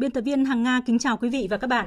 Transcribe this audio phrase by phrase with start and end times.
[0.00, 1.86] Biên tập viên Hằng Nga kính chào quý vị và các bạn.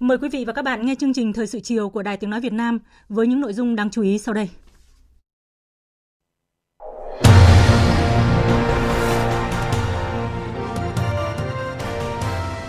[0.00, 2.30] Mời quý vị và các bạn nghe chương trình Thời sự chiều của Đài Tiếng
[2.30, 4.48] Nói Việt Nam với những nội dung đáng chú ý sau đây.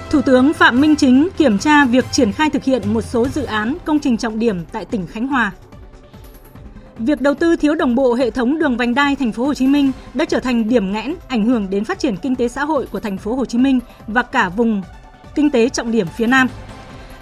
[0.09, 3.43] Thủ tướng Phạm Minh Chính kiểm tra việc triển khai thực hiện một số dự
[3.43, 5.51] án công trình trọng điểm tại tỉnh Khánh Hòa.
[6.99, 9.67] Việc đầu tư thiếu đồng bộ hệ thống đường vành đai thành phố Hồ Chí
[9.67, 12.87] Minh đã trở thành điểm nghẽn ảnh hưởng đến phát triển kinh tế xã hội
[12.91, 14.81] của thành phố Hồ Chí Minh và cả vùng
[15.35, 16.47] kinh tế trọng điểm phía Nam.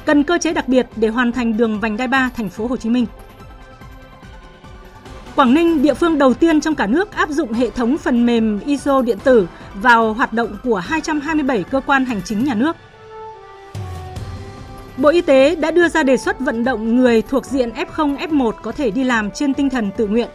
[0.06, 2.78] Cần cơ chế đặc biệt để hoàn thành đường vành đai 3 thành phố Hồ
[2.78, 3.06] Chí Minh.
[5.36, 8.60] Quảng Ninh, địa phương đầu tiên trong cả nước áp dụng hệ thống phần mềm
[8.60, 12.76] ISO điện tử vào hoạt động của 227 cơ quan hành chính nhà nước.
[14.98, 18.52] Bộ Y tế đã đưa ra đề xuất vận động người thuộc diện F0, F1
[18.52, 20.30] có thể đi làm trên tinh thần tự nguyện.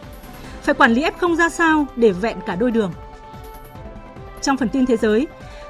[0.61, 2.91] Phải quản lý F0 ra sao để vẹn cả đôi đường?
[4.41, 5.27] Trong phần tin thế giới,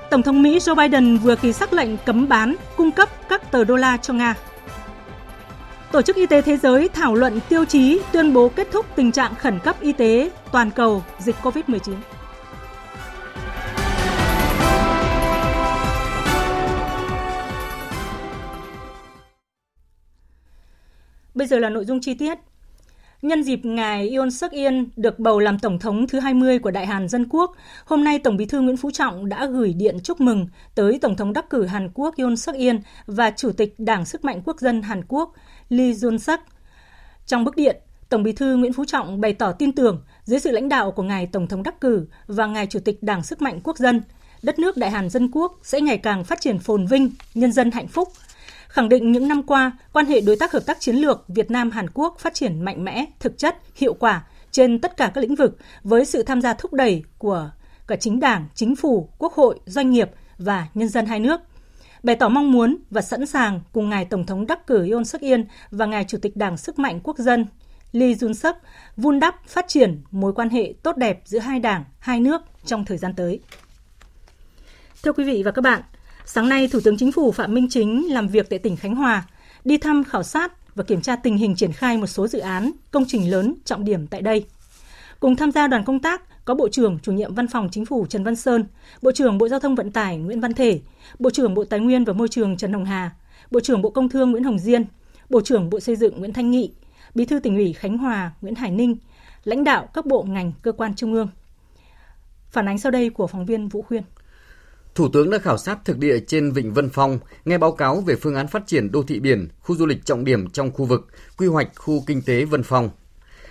[0.10, 3.64] Tổng thống Mỹ Joe Biden vừa ký sắc lệnh cấm bán, cung cấp các tờ
[3.64, 4.36] đô la cho Nga.
[5.92, 9.12] Tổ chức Y tế Thế giới thảo luận tiêu chí tuyên bố kết thúc tình
[9.12, 11.94] trạng khẩn cấp y tế toàn cầu dịch COVID-19.
[21.44, 22.38] Bây giờ là nội dung chi tiết.
[23.22, 26.86] Nhân dịp ngài Yoon suk Yeol được bầu làm tổng thống thứ 20 của Đại
[26.86, 27.56] Hàn Dân Quốc,
[27.86, 31.16] hôm nay Tổng Bí thư Nguyễn Phú Trọng đã gửi điện chúc mừng tới Tổng
[31.16, 34.60] thống đắc cử Hàn Quốc Yoon suk Yeol và Chủ tịch Đảng Sức mạnh Quốc
[34.60, 35.34] dân Hàn Quốc
[35.70, 36.40] Lee Jun Suk.
[37.26, 37.78] Trong bức điện,
[38.10, 41.04] Tổng Bí thư Nguyễn Phú Trọng bày tỏ tin tưởng dưới sự lãnh đạo của
[41.04, 44.02] ngài Tổng thống đắc cử và ngài Chủ tịch Đảng Sức mạnh Quốc dân,
[44.44, 47.72] đất nước Đại Hàn Dân Quốc sẽ ngày càng phát triển phồn vinh, nhân dân
[47.72, 48.10] hạnh phúc,
[48.74, 51.72] khẳng định những năm qua, quan hệ đối tác hợp tác chiến lược Việt Nam
[51.72, 55.36] Hàn Quốc phát triển mạnh mẽ, thực chất, hiệu quả trên tất cả các lĩnh
[55.36, 57.52] vực với sự tham gia thúc đẩy của
[57.88, 61.42] cả chính Đảng, chính phủ, Quốc hội, doanh nghiệp và nhân dân hai nước.
[62.04, 65.22] Bày tỏ mong muốn và sẵn sàng cùng ngài Tổng thống đắc cử Yoon suk
[65.22, 65.42] Yeol
[65.72, 67.46] và ngài Chủ tịch Đảng Sức mạnh Quốc dân
[67.92, 68.56] Lee Jun Suk
[68.98, 72.86] vun đắp phát triển mối quan hệ tốt đẹp giữa hai đảng, hai nước trong
[72.86, 73.40] thời gian tới.
[75.04, 75.82] Thưa quý vị và các bạn,
[76.26, 79.24] Sáng nay, Thủ tướng Chính phủ Phạm Minh Chính làm việc tại tỉnh Khánh Hòa,
[79.66, 82.72] đi thăm khảo sát và kiểm tra tình hình triển khai một số dự án,
[82.92, 84.46] công trình lớn trọng điểm tại đây.
[85.20, 88.06] Cùng tham gia đoàn công tác có Bộ trưởng Chủ nhiệm Văn phòng Chính phủ
[88.06, 88.66] Trần Văn Sơn,
[89.02, 90.82] Bộ trưởng Bộ Giao thông Vận tải Nguyễn Văn Thể,
[91.20, 93.12] Bộ trưởng Bộ Tài nguyên và Môi trường Trần Hồng Hà,
[93.52, 94.86] Bộ trưởng Bộ Công Thương Nguyễn Hồng Diên,
[95.30, 96.72] Bộ trưởng Bộ Xây dựng Nguyễn Thanh Nghị,
[97.16, 98.98] Bí thư tỉnh ủy Khánh Hòa Nguyễn Hải Ninh,
[99.44, 101.28] lãnh đạo các bộ ngành cơ quan trung ương.
[102.50, 104.04] Phản ánh sau đây của phóng viên Vũ Khuyên.
[104.96, 108.16] Thủ tướng đã khảo sát thực địa trên Vịnh Vân Phong, nghe báo cáo về
[108.16, 111.08] phương án phát triển đô thị biển, khu du lịch trọng điểm trong khu vực,
[111.38, 112.90] quy hoạch khu kinh tế Vân Phong.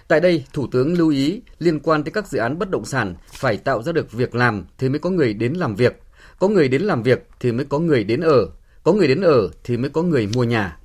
[0.08, 3.14] Tại đây, Thủ tướng lưu ý liên quan tới các dự án bất động sản
[3.32, 6.02] phải tạo ra được việc làm thì mới có người đến làm việc,
[6.38, 8.46] có người đến làm việc thì mới có người đến ở,
[8.82, 10.78] có người đến ở thì mới có người mua nhà.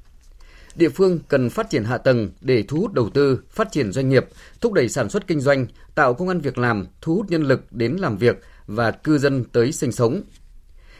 [0.75, 4.09] Địa phương cần phát triển hạ tầng để thu hút đầu tư, phát triển doanh
[4.09, 4.25] nghiệp,
[4.61, 7.71] thúc đẩy sản xuất kinh doanh, tạo công an việc làm, thu hút nhân lực
[7.71, 10.21] đến làm việc và cư dân tới sinh sống,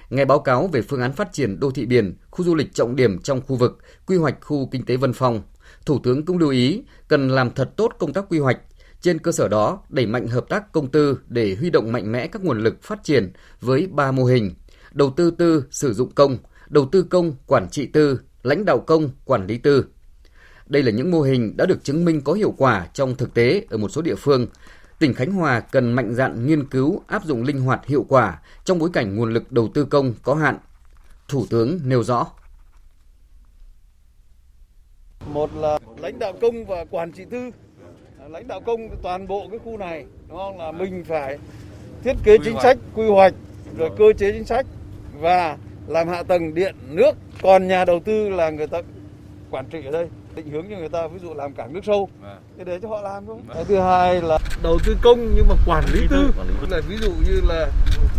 [0.10, 2.96] Nghe báo cáo về phương án phát triển đô thị biển, khu du lịch trọng
[2.96, 5.42] điểm trong khu vực, quy hoạch khu kinh tế Vân Phong,
[5.86, 8.58] Thủ tướng cũng lưu ý cần làm thật tốt công tác quy hoạch,
[9.02, 12.28] trên cơ sở đó đẩy mạnh hợp tác công tư để huy động mạnh mẽ
[12.28, 13.32] các nguồn lực phát triển
[13.62, 14.52] với ba mô hình:
[14.92, 16.38] đầu tư tư sử dụng công,
[16.70, 19.86] đầu tư công quản trị tư, lãnh đạo công quản lý tư.
[20.68, 23.66] Đây là những mô hình đã được chứng minh có hiệu quả trong thực tế
[23.70, 24.48] ở một số địa phương,
[25.00, 28.80] tỉnh Khánh Hòa cần mạnh dạn nghiên cứu áp dụng linh hoạt hiệu quả trong
[28.80, 30.58] bối cảnh nguồn lực đầu tư công có hạn.
[31.28, 32.28] Thủ tướng nêu rõ.
[35.34, 37.52] Một là lãnh đạo công và quản trị tư.
[38.30, 40.58] Lãnh đạo công toàn bộ cái khu này, đúng không?
[40.58, 41.38] Là mình phải
[42.04, 43.34] thiết kế chính sách, quy hoạch,
[43.78, 44.66] rồi cơ chế chính sách
[45.20, 45.58] và
[45.88, 47.12] làm hạ tầng điện, nước.
[47.42, 48.82] Còn nhà đầu tư là người ta
[49.52, 50.08] quản trị ở đây.
[50.38, 52.10] Định hướng cho người ta ví dụ làm cảng nước sâu.
[52.58, 55.56] Thì để cho họ làm thôi cái thứ hai là đầu tư công nhưng mà
[55.66, 56.32] quản lý tư.
[56.70, 57.68] là ví dụ như là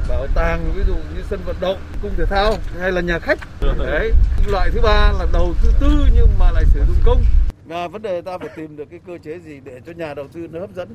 [0.09, 3.39] bảo tàng ví dụ như sân vận động cung thể thao hay là nhà khách.
[3.79, 4.13] Đấy
[4.47, 7.23] loại thứ ba là đầu tư tư nhưng mà lại sử dụng công.
[7.67, 10.29] Và vấn đề ta phải tìm được cái cơ chế gì để cho nhà đầu
[10.33, 10.89] tư nó hấp dẫn.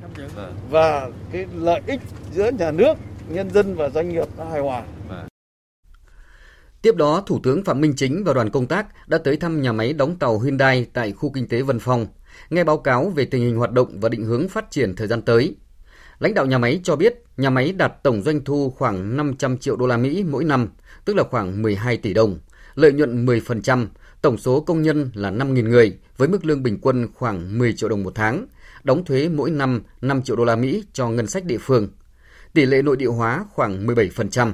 [0.70, 2.00] Và cái lợi ích
[2.32, 2.94] giữa nhà nước
[3.28, 4.82] nhân dân và doanh nghiệp nó hài hòa
[6.84, 9.72] Tiếp đó, Thủ tướng Phạm Minh Chính và đoàn công tác đã tới thăm nhà
[9.72, 12.06] máy đóng tàu Hyundai tại khu kinh tế Vân Phong,
[12.50, 15.22] nghe báo cáo về tình hình hoạt động và định hướng phát triển thời gian
[15.22, 15.56] tới.
[16.18, 19.76] Lãnh đạo nhà máy cho biết, nhà máy đạt tổng doanh thu khoảng 500 triệu
[19.76, 20.68] đô la Mỹ mỗi năm,
[21.04, 22.38] tức là khoảng 12 tỷ đồng,
[22.74, 23.86] lợi nhuận 10%,
[24.22, 27.88] tổng số công nhân là 5.000 người với mức lương bình quân khoảng 10 triệu
[27.88, 28.46] đồng một tháng,
[28.84, 31.88] đóng thuế mỗi năm 5 triệu đô la Mỹ cho ngân sách địa phương.
[32.52, 34.52] Tỷ lệ nội địa hóa khoảng 17%.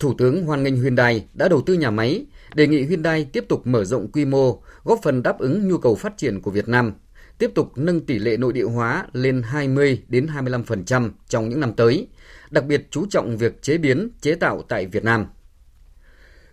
[0.00, 3.66] Thủ tướng hoan nghênh Hyundai đã đầu tư nhà máy, đề nghị Hyundai tiếp tục
[3.66, 6.92] mở rộng quy mô, góp phần đáp ứng nhu cầu phát triển của Việt Nam,
[7.38, 11.72] tiếp tục nâng tỷ lệ nội địa hóa lên 20 đến 25% trong những năm
[11.72, 12.08] tới,
[12.50, 15.26] đặc biệt chú trọng việc chế biến, chế tạo tại Việt Nam.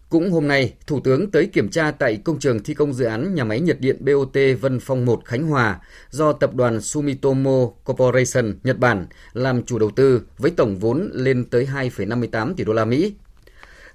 [0.10, 3.36] Cũng hôm nay, Thủ tướng tới kiểm tra tại công trường thi công dự án
[3.36, 5.80] nhà máy nhiệt điện BOT Vân Phong 1 Khánh Hòa
[6.10, 11.46] do tập đoàn Sumitomo Corporation Nhật Bản làm chủ đầu tư với tổng vốn lên
[11.46, 13.14] tới 2,58 tỷ đô la Mỹ.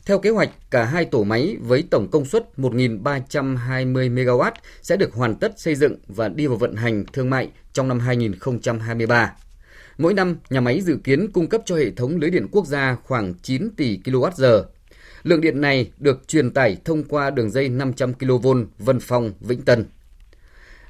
[0.07, 4.51] Theo kế hoạch, cả hai tổ máy với tổng công suất 1.320 MW
[4.83, 8.01] sẽ được hoàn tất xây dựng và đi vào vận hành thương mại trong năm
[8.01, 9.33] 2023.
[9.99, 12.97] Mỗi năm, nhà máy dự kiến cung cấp cho hệ thống lưới điện quốc gia
[13.05, 14.63] khoảng 9 tỷ kWh.
[15.23, 18.49] Lượng điện này được truyền tải thông qua đường dây 500 kV
[18.79, 19.85] Vân Phong Vĩnh Tân.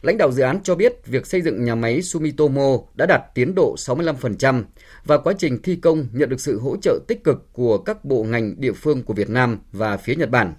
[0.02, 3.54] Lãnh đạo dự án cho biết việc xây dựng nhà máy Sumitomo đã đạt tiến
[3.54, 4.62] độ 65%
[5.04, 8.22] và quá trình thi công nhận được sự hỗ trợ tích cực của các bộ
[8.22, 10.54] ngành địa phương của Việt Nam và phía Nhật Bản.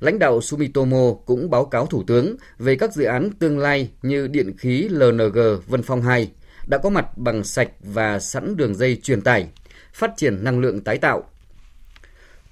[0.00, 4.26] Lãnh đạo Sumitomo cũng báo cáo Thủ tướng về các dự án tương lai như
[4.26, 6.30] điện khí LNG Vân Phong 2
[6.66, 9.48] đã có mặt bằng sạch và sẵn đường dây truyền tải,
[9.92, 11.30] phát triển năng lượng tái tạo,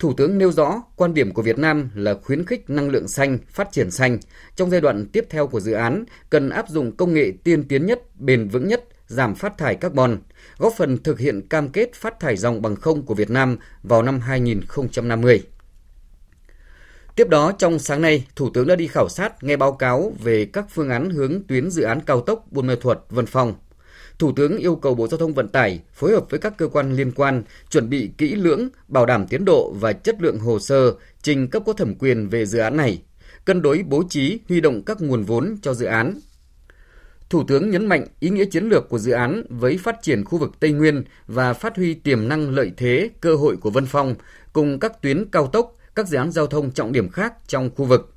[0.02, 3.38] Thủ tướng nêu rõ quan điểm của Việt Nam là khuyến khích năng lượng xanh,
[3.48, 4.18] phát triển xanh.
[4.56, 7.86] Trong giai đoạn tiếp theo của dự án, cần áp dụng công nghệ tiên tiến
[7.86, 10.18] nhất, bền vững nhất, giảm phát thải carbon,
[10.58, 14.02] góp phần thực hiện cam kết phát thải dòng bằng không của Việt Nam vào
[14.02, 15.42] năm 2050.
[17.16, 20.44] Tiếp đó, trong sáng nay, Thủ tướng đã đi khảo sát nghe báo cáo về
[20.44, 23.54] các phương án hướng tuyến dự án cao tốc Buôn Mê Thuột– Vân Phong–
[24.18, 26.96] Thủ tướng yêu cầu Bộ Giao thông Vận tải phối hợp với các cơ quan
[26.96, 30.94] liên quan chuẩn bị kỹ lưỡng, bảo đảm tiến độ và chất lượng hồ sơ
[31.22, 33.02] trình cấp có thẩm quyền về dự án này,
[33.44, 36.20] cân đối bố trí huy động các nguồn vốn cho dự án.
[37.30, 40.38] Thủ tướng nhấn mạnh ý nghĩa chiến lược của dự án với phát triển khu
[40.38, 44.14] vực Tây Nguyên và phát huy tiềm năng lợi thế, cơ hội của Vân Phong
[44.52, 47.84] cùng các tuyến cao tốc, các dự án giao thông trọng điểm khác trong khu
[47.84, 48.11] vực.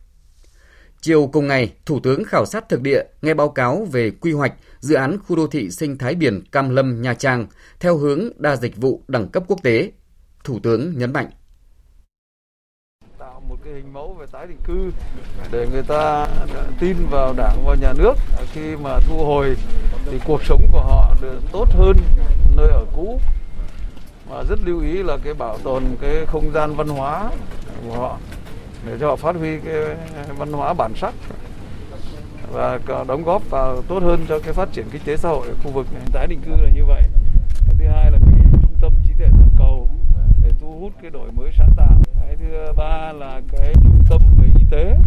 [1.05, 4.53] Chiều cùng ngày, Thủ tướng khảo sát thực địa, nghe báo cáo về quy hoạch
[4.79, 7.47] dự án khu đô thị sinh thái biển Cam Lâm Nha Trang
[7.79, 9.91] theo hướng đa dịch vụ đẳng cấp quốc tế.
[10.43, 11.29] Thủ tướng nhấn mạnh.
[13.19, 14.91] Tạo một cái hình mẫu về tái định cư
[15.51, 16.27] để người ta
[16.79, 18.13] tin vào đảng và nhà nước.
[18.53, 19.55] Khi mà thu hồi
[20.05, 21.97] thì cuộc sống của họ được tốt hơn
[22.57, 23.21] nơi ở cũ.
[24.29, 27.31] Và rất lưu ý là cái bảo tồn cái không gian văn hóa
[27.87, 28.19] của họ
[28.85, 29.73] để cho họ phát huy cái
[30.37, 31.13] văn hóa bản sắc
[32.51, 35.53] và đóng góp vào tốt hơn cho cái phát triển kinh tế xã hội ở
[35.63, 36.01] khu vực này.
[36.13, 37.01] Tái định cư là như vậy.
[37.67, 39.89] Cái thứ hai là cái trung tâm trí tuệ toàn cầu
[40.43, 42.01] để thu hút cái đổi mới sáng tạo.
[42.21, 44.97] Cái thứ ba là cái trung tâm về y tế,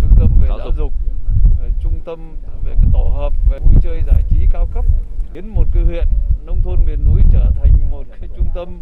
[0.00, 0.92] trung tâm về giáo dục,
[1.82, 4.84] trung tâm về cái tổ hợp về vui chơi giải trí cao cấp
[5.32, 6.08] biến một cái huyện
[6.44, 8.80] nông thôn miền núi trở thành một cái trung tâm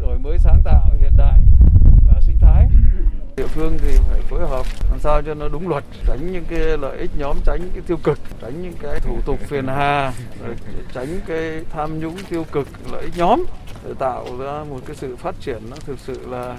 [0.00, 1.40] đổi mới sáng tạo hiện đại
[2.06, 2.68] và sinh thái.
[3.36, 6.58] Địa phương thì phải phối hợp làm sao cho nó đúng luật, tránh những cái
[6.58, 10.12] lợi ích nhóm, tránh cái tiêu cực, tránh những cái thủ tục phiền hà
[10.94, 13.44] tránh cái tham nhũng tiêu cực, lợi ích nhóm
[13.84, 16.56] để tạo ra một cái sự phát triển nó thực sự là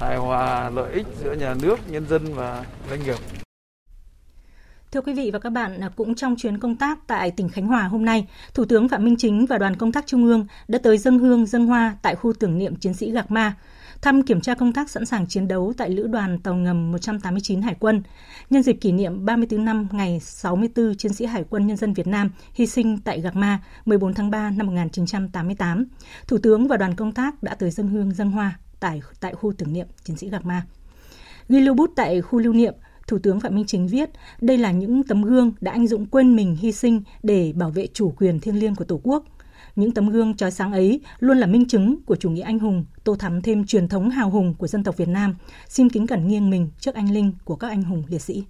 [0.00, 3.43] hài hòa lợi ích giữa nhà nước, nhân dân và doanh nghiệp.
[4.94, 7.66] Thưa quý vị và các bạn, à, cũng trong chuyến công tác tại tỉnh Khánh
[7.66, 10.78] Hòa hôm nay, Thủ tướng Phạm Minh Chính và đoàn công tác Trung ương đã
[10.82, 13.54] tới dân hương dân hoa tại khu tưởng niệm chiến sĩ Gạc Ma,
[14.02, 17.62] thăm kiểm tra công tác sẵn sàng chiến đấu tại Lữ đoàn Tàu ngầm 189
[17.62, 18.02] Hải quân,
[18.50, 22.06] nhân dịp kỷ niệm 34 năm ngày 64 chiến sĩ Hải quân Nhân dân Việt
[22.06, 25.86] Nam hy sinh tại Gạc Ma 14 tháng 3 năm 1988.
[26.28, 29.52] Thủ tướng và đoàn công tác đã tới dân hương dân hoa tại, tại khu
[29.58, 30.62] tưởng niệm chiến sĩ Gạc Ma.
[31.48, 32.74] Ghi lưu bút tại khu lưu niệm,
[33.06, 36.36] Thủ tướng Phạm Minh Chính viết, đây là những tấm gương đã anh dũng quên
[36.36, 39.24] mình hy sinh để bảo vệ chủ quyền thiêng liêng của Tổ quốc.
[39.76, 42.84] Những tấm gương trói sáng ấy luôn là minh chứng của chủ nghĩa anh hùng,
[43.04, 45.34] tô thắm thêm truyền thống hào hùng của dân tộc Việt Nam.
[45.68, 48.44] Xin kính cẩn nghiêng mình trước anh linh của các anh hùng liệt sĩ.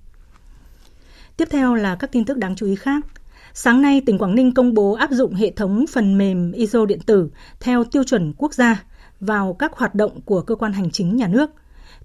[1.37, 3.07] Tiếp theo là các tin tức đáng chú ý khác.
[3.55, 7.01] Sáng nay, tỉnh Quảng Ninh công bố áp dụng hệ thống phần mềm ISO điện
[7.07, 7.31] tử
[7.61, 8.85] theo tiêu chuẩn quốc gia
[9.21, 11.51] vào các hoạt động của cơ quan hành chính nhà nước.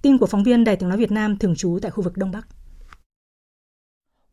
[0.02, 2.32] Tin của phóng viên Đài tiếng nói Việt Nam thường trú tại khu vực Đông
[2.32, 2.48] Bắc.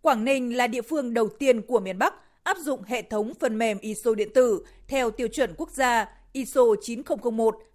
[0.00, 3.58] Quảng Ninh là địa phương đầu tiên của miền Bắc áp dụng hệ thống phần
[3.58, 6.60] mềm ISO điện tử theo tiêu chuẩn quốc gia ISO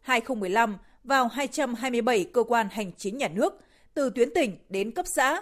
[0.06, 3.54] 9001-2015 vào 227 cơ quan hành chính nhà nước,
[3.94, 5.42] từ tuyến tỉnh đến cấp xã.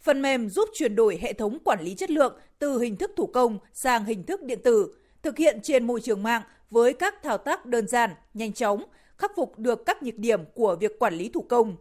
[0.00, 3.26] Phần mềm giúp chuyển đổi hệ thống quản lý chất lượng từ hình thức thủ
[3.26, 7.38] công sang hình thức điện tử, thực hiện trên môi trường mạng với các thao
[7.38, 8.84] tác đơn giản, nhanh chóng,
[9.18, 11.76] khắc phục được các nhược điểm của việc quản lý thủ công.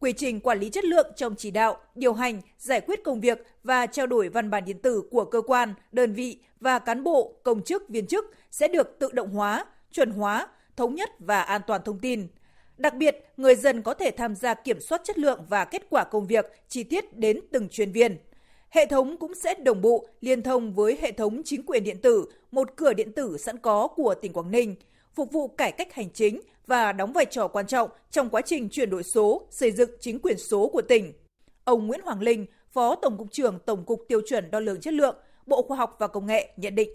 [0.00, 3.46] Quy trình quản lý chất lượng trong chỉ đạo, điều hành, giải quyết công việc
[3.62, 7.34] và trao đổi văn bản điện tử của cơ quan, đơn vị và cán bộ,
[7.42, 11.60] công chức, viên chức sẽ được tự động hóa, chuẩn hóa, thống nhất và an
[11.66, 12.26] toàn thông tin.
[12.76, 16.04] Đặc biệt, người dân có thể tham gia kiểm soát chất lượng và kết quả
[16.04, 18.16] công việc chi tiết đến từng chuyên viên.
[18.70, 22.24] Hệ thống cũng sẽ đồng bộ liên thông với hệ thống chính quyền điện tử,
[22.50, 24.74] một cửa điện tử sẵn có của tỉnh Quảng Ninh,
[25.14, 28.68] phục vụ cải cách hành chính và đóng vai trò quan trọng trong quá trình
[28.68, 31.12] chuyển đổi số, xây dựng chính quyền số của tỉnh.
[31.64, 34.94] Ông Nguyễn Hoàng Linh, Phó Tổng cục trưởng Tổng cục Tiêu chuẩn Đo lường Chất
[34.94, 35.16] lượng,
[35.46, 36.90] Bộ Khoa học và Công nghệ nhận định.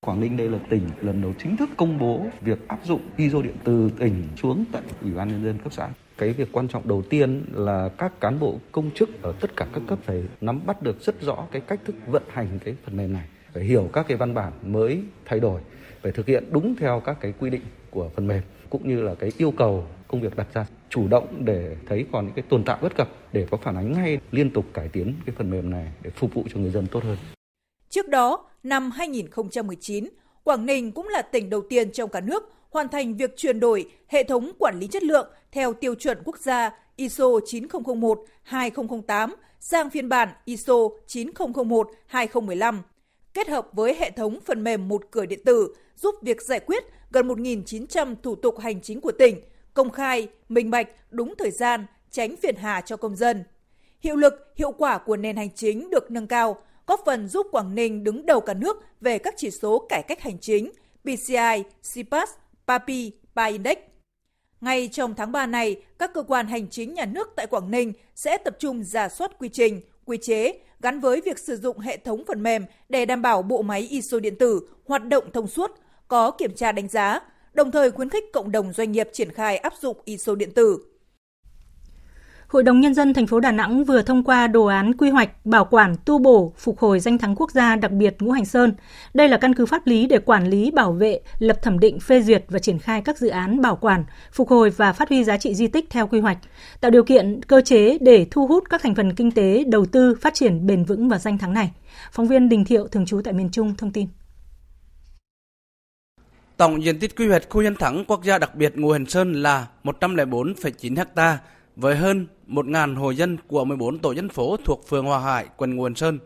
[0.00, 3.42] Quảng Ninh đây là tỉnh lần đầu chính thức công bố việc áp dụng ISO
[3.42, 5.88] điện từ tỉnh xuống tận Ủy ban nhân dân cấp xã.
[6.18, 9.66] Cái việc quan trọng đầu tiên là các cán bộ công chức ở tất cả
[9.72, 12.96] các cấp phải nắm bắt được rất rõ cái cách thức vận hành cái phần
[12.96, 15.60] mềm này, phải hiểu các cái văn bản mới thay đổi,
[16.02, 19.14] phải thực hiện đúng theo các cái quy định của phần mềm cũng như là
[19.14, 22.64] cái yêu cầu công việc đặt ra chủ động để thấy còn những cái tồn
[22.64, 25.70] tại bất cập để có phản ánh ngay liên tục cải tiến cái phần mềm
[25.70, 27.16] này để phục vụ cho người dân tốt hơn.
[27.90, 30.08] Trước đó, năm 2019,
[30.44, 33.90] Quảng Ninh cũng là tỉnh đầu tiên trong cả nước hoàn thành việc chuyển đổi
[34.08, 39.30] hệ thống quản lý chất lượng theo tiêu chuẩn quốc gia ISO 9001-2008
[39.60, 40.74] sang phiên bản ISO
[41.06, 42.78] 9001-2015,
[43.34, 46.84] kết hợp với hệ thống phần mềm một cửa điện tử giúp việc giải quyết
[47.10, 49.40] gần 1.900 thủ tục hành chính của tỉnh
[49.74, 53.44] công khai, minh bạch, đúng thời gian, tránh phiền hà cho công dân.
[54.00, 57.74] Hiệu lực, hiệu quả của nền hành chính được nâng cao, góp phần giúp Quảng
[57.74, 60.72] Ninh đứng đầu cả nước về các chỉ số cải cách hành chính
[61.02, 61.62] PCI,
[61.94, 62.30] CPAS,
[62.66, 63.78] PAPI, PAINDEX.
[64.60, 67.92] Ngay trong tháng 3 này, các cơ quan hành chính nhà nước tại Quảng Ninh
[68.14, 71.96] sẽ tập trung giả soát quy trình, quy chế gắn với việc sử dụng hệ
[71.96, 75.70] thống phần mềm để đảm bảo bộ máy ISO điện tử hoạt động thông suốt,
[76.08, 77.20] có kiểm tra đánh giá,
[77.54, 80.78] đồng thời khuyến khích cộng đồng doanh nghiệp triển khai áp dụng ISO điện tử.
[82.48, 85.46] Hội đồng Nhân dân thành phố Đà Nẵng vừa thông qua đồ án quy hoạch
[85.46, 88.74] bảo quản tu bổ phục hồi danh thắng quốc gia đặc biệt Ngũ Hành Sơn.
[89.14, 92.22] Đây là căn cứ pháp lý để quản lý, bảo vệ, lập thẩm định, phê
[92.22, 95.36] duyệt và triển khai các dự án bảo quản, phục hồi và phát huy giá
[95.36, 96.38] trị di tích theo quy hoạch,
[96.80, 100.14] tạo điều kiện cơ chế để thu hút các thành phần kinh tế đầu tư
[100.20, 101.70] phát triển bền vững vào danh thắng này.
[102.12, 104.06] Phóng viên Đình Thiệu thường trú tại miền Trung thông tin.
[106.56, 109.32] Tổng diện tích quy hoạch khu nhân thắng quốc gia đặc biệt Ngũ Hành Sơn
[109.32, 111.38] là 104,9 ha
[111.76, 115.76] với hơn 1.000 hộ dân của 14 tổ dân phố thuộc phường Hòa Hải, quận
[115.76, 116.18] Nguồn Sơn,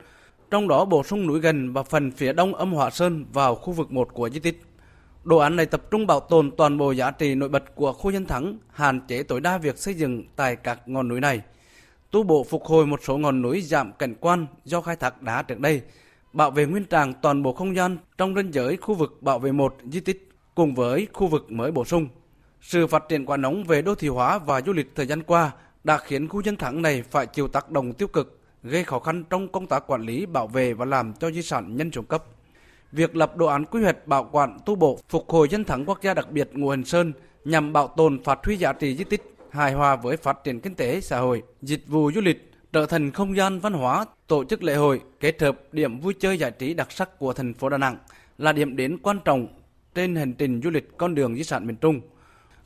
[0.50, 3.72] trong đó bổ sung núi gần và phần phía đông âm Hòa Sơn vào khu
[3.72, 4.62] vực 1 của di tích.
[5.24, 8.10] Đồ án này tập trung bảo tồn toàn bộ giá trị nổi bật của khu
[8.10, 11.40] nhân thắng, hạn chế tối đa việc xây dựng tại các ngọn núi này.
[12.10, 15.42] Tu bổ phục hồi một số ngọn núi giảm cảnh quan do khai thác đá
[15.42, 15.82] trước đây,
[16.32, 19.52] bảo vệ nguyên trạng toàn bộ không gian trong ranh giới khu vực bảo vệ
[19.52, 22.08] một di tích cùng với khu vực mới bổ sung.
[22.60, 25.50] Sự phát triển quá nóng về đô thị hóa và du lịch thời gian qua
[25.84, 29.24] đã khiến khu dân thắng này phải chịu tác động tiêu cực, gây khó khăn
[29.30, 32.24] trong công tác quản lý, bảo vệ và làm cho di sản nhân xuống cấp.
[32.92, 36.02] Việc lập đồ án quy hoạch bảo quản tu bổ phục hồi dân thắng quốc
[36.02, 37.12] gia đặc biệt Ngũ Hành Sơn
[37.44, 40.74] nhằm bảo tồn phát huy giá trị di tích hài hòa với phát triển kinh
[40.74, 44.62] tế xã hội, dịch vụ du lịch trở thành không gian văn hóa, tổ chức
[44.62, 47.78] lễ hội kết hợp điểm vui chơi giải trí đặc sắc của thành phố Đà
[47.78, 47.96] Nẵng
[48.38, 49.46] là điểm đến quan trọng
[49.94, 52.00] trên hành trình du lịch con đường di sản miền Trung.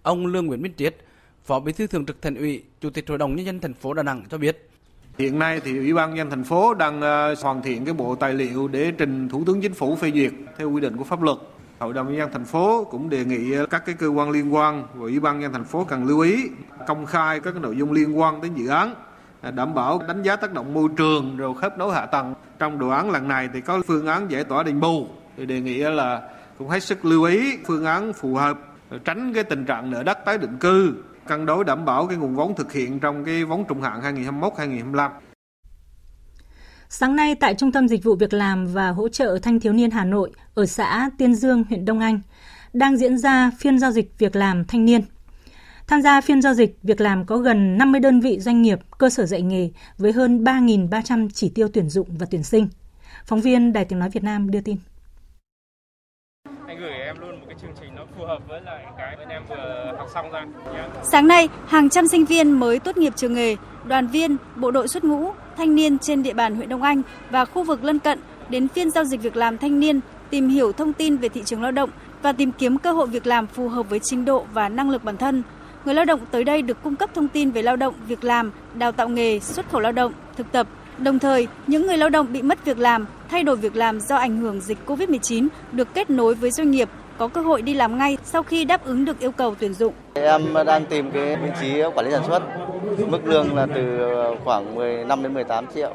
[0.02, 0.96] Ông Lương Nguyễn Minh Triết,
[1.44, 3.94] Phó Bí thư Thường trực Thành ủy, Chủ tịch Hội đồng nhân dân thành phố
[3.94, 4.70] Đà Nẵng cho biết.
[5.18, 8.34] Hiện nay thì Ủy ban nhân thành phố đang ờ, hoàn thiện cái bộ tài
[8.34, 11.38] liệu để trình Thủ tướng Chính phủ phê duyệt theo quy định của pháp luật.
[11.78, 14.54] Hội đồng nhân dân thành phố cũng đề nghị ờ, các cái cơ quan liên
[14.54, 16.37] quan và Ủy ban nhân thành phố cần lưu ý
[16.87, 18.94] công khai các cái nội dung liên quan đến dự án
[19.44, 22.34] À, đảm bảo đánh giá tác động môi trường rồi khớp nối hạ tầng.
[22.58, 25.60] Trong đồ án lần này thì có phương án giải tỏa đền bù thì đề
[25.60, 26.22] nghị là
[26.58, 28.58] cũng hết sức lưu ý phương án phù hợp
[29.04, 30.94] tránh cái tình trạng nợ đất tái định cư
[31.26, 35.10] cân đối đảm bảo cái nguồn vốn thực hiện trong cái vốn trung hạn 2021-2025.
[36.88, 39.90] Sáng nay tại Trung tâm Dịch vụ Việc làm và Hỗ trợ Thanh thiếu niên
[39.90, 42.20] Hà Nội ở xã Tiên Dương, huyện Đông Anh,
[42.72, 45.00] đang diễn ra phiên giao dịch việc làm thanh niên.
[45.87, 49.11] Tham gia phiên giao dịch, việc làm có gần 50 đơn vị doanh nghiệp, cơ
[49.11, 52.69] sở dạy nghề với hơn 3.300 chỉ tiêu tuyển dụng và tuyển sinh.
[53.26, 54.76] Phóng viên Đài Tiếng Nói Việt Nam đưa tin.
[56.67, 59.29] Anh gửi em luôn một cái chương trình nó phù hợp với lại cái bên
[59.29, 60.47] em vừa học xong ra.
[61.03, 64.88] Sáng nay, hàng trăm sinh viên mới tốt nghiệp trường nghề, đoàn viên, bộ đội
[64.88, 68.19] xuất ngũ, thanh niên trên địa bàn huyện Đông Anh và khu vực lân cận
[68.49, 70.00] đến phiên giao dịch việc làm thanh niên,
[70.31, 71.91] tìm hiểu thông tin về thị trường lao động
[72.23, 75.05] và tìm kiếm cơ hội việc làm phù hợp với trình độ và năng lực
[75.05, 75.43] bản thân.
[75.85, 78.53] Người lao động tới đây được cung cấp thông tin về lao động, việc làm,
[78.75, 80.67] đào tạo nghề, xuất khẩu lao động, thực tập.
[80.99, 84.17] Đồng thời, những người lao động bị mất việc làm, thay đổi việc làm do
[84.17, 86.88] ảnh hưởng dịch COVID-19 được kết nối với doanh nghiệp
[87.19, 89.95] có cơ hội đi làm ngay sau khi đáp ứng được yêu cầu tuyển dụng.
[90.14, 92.43] Em đang tìm cái vị trí quản lý sản xuất.
[93.09, 93.99] Mức lương là từ
[94.45, 95.93] khoảng 15 đến 18 triệu.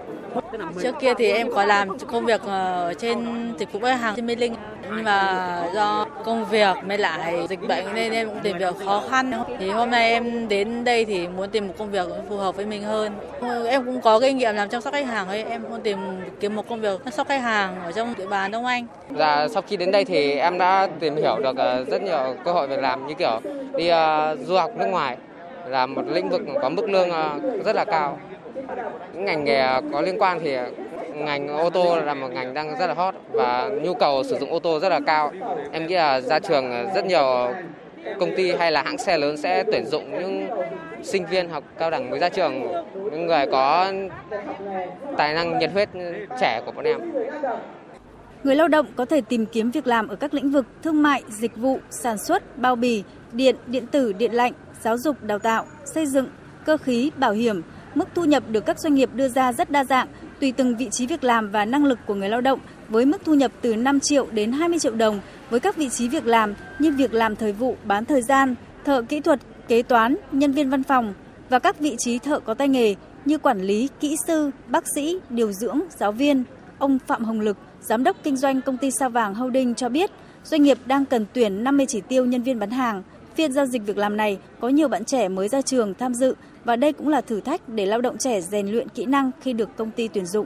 [0.81, 3.25] Trước kia thì em có làm công việc ở trên
[3.59, 4.55] dịch vụ khách hàng trên Mê Linh
[4.95, 9.03] nhưng mà do công việc mới lại dịch bệnh nên em cũng tìm việc khó
[9.09, 9.31] khăn.
[9.59, 12.65] Thì hôm nay em đến đây thì muốn tìm một công việc phù hợp với
[12.65, 13.13] mình hơn.
[13.67, 15.97] Em cũng có kinh nghiệm làm chăm sóc khách hàng ấy, em muốn tìm
[16.39, 18.85] kiếm một công việc chăm sóc khách hàng ở trong địa bàn Đông Anh.
[19.15, 22.51] Dạ, sau khi đến đây thì em đã tìm hiểu được ờ, rất nhiều cơ
[22.51, 23.39] hội việc làm như kiểu
[23.77, 25.17] đi uh, du học nước ngoài
[25.67, 28.19] là một lĩnh vực có mức lương uh, rất là cao
[29.13, 30.67] ngành nghề à, có liên quan thì à,
[31.13, 34.51] ngành ô tô là một ngành đang rất là hot và nhu cầu sử dụng
[34.51, 35.31] ô tô rất là cao.
[35.71, 37.53] Em nghĩ là ra trường à, rất nhiều
[38.19, 40.47] công ty hay là hãng xe lớn sẽ tuyển dụng những
[41.03, 42.61] sinh viên học cao đẳng mới ra trường,
[42.93, 43.91] những người có
[45.17, 45.89] tài năng nhiệt huyết
[46.41, 46.99] trẻ của bọn em.
[48.43, 51.23] Người lao động có thể tìm kiếm việc làm ở các lĩnh vực thương mại,
[51.27, 55.65] dịch vụ, sản xuất, bao bì, điện, điện tử, điện lạnh, giáo dục, đào tạo,
[55.85, 56.27] xây dựng,
[56.65, 57.61] cơ khí, bảo hiểm,
[57.95, 60.07] Mức thu nhập được các doanh nghiệp đưa ra rất đa dạng,
[60.39, 63.21] tùy từng vị trí việc làm và năng lực của người lao động, với mức
[63.25, 65.19] thu nhập từ 5 triệu đến 20 triệu đồng
[65.49, 68.55] với các vị trí việc làm như việc làm thời vụ bán thời gian,
[68.85, 71.13] thợ kỹ thuật, kế toán, nhân viên văn phòng
[71.49, 75.19] và các vị trí thợ có tay nghề như quản lý, kỹ sư, bác sĩ,
[75.29, 76.43] điều dưỡng, giáo viên.
[76.77, 80.11] Ông Phạm Hồng Lực, giám đốc kinh doanh công ty Sao Vàng Holding cho biết,
[80.43, 83.03] doanh nghiệp đang cần tuyển 50 chỉ tiêu nhân viên bán hàng.
[83.35, 86.35] Phiên giao dịch việc làm này có nhiều bạn trẻ mới ra trường tham dự
[86.65, 89.53] và đây cũng là thử thách để lao động trẻ rèn luyện kỹ năng khi
[89.53, 90.45] được công ty tuyển dụng.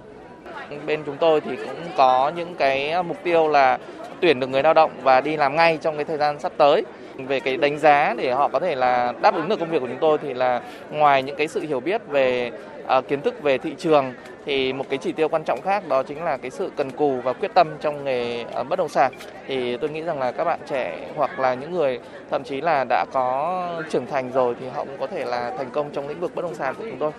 [0.86, 3.78] Bên chúng tôi thì cũng có những cái mục tiêu là
[4.22, 6.84] tuyển được người lao động và đi làm ngay trong cái thời gian sắp tới
[7.18, 9.88] về cái đánh giá để họ có thể là đáp ứng được công việc của
[9.88, 12.52] chúng tôi thì là ngoài những cái sự hiểu biết về
[12.88, 14.14] À, kiến thức về thị trường
[14.46, 17.22] thì một cái chỉ tiêu quan trọng khác đó chính là cái sự cần cù
[17.22, 19.14] và quyết tâm trong nghề à, bất động sản
[19.48, 22.00] thì tôi nghĩ rằng là các bạn trẻ hoặc là những người
[22.32, 25.70] thậm chí là đã có trưởng thành rồi thì họ cũng có thể là thành
[25.72, 27.12] công trong lĩnh vực bất động sản của chúng tôi.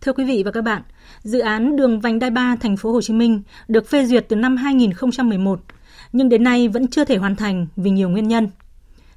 [0.00, 0.82] Thưa quý vị và các bạn,
[1.22, 4.36] dự án đường vành đai 3 thành phố Hồ Chí Minh được phê duyệt từ
[4.36, 5.60] năm 2011
[6.12, 8.48] nhưng đến nay vẫn chưa thể hoàn thành vì nhiều nguyên nhân.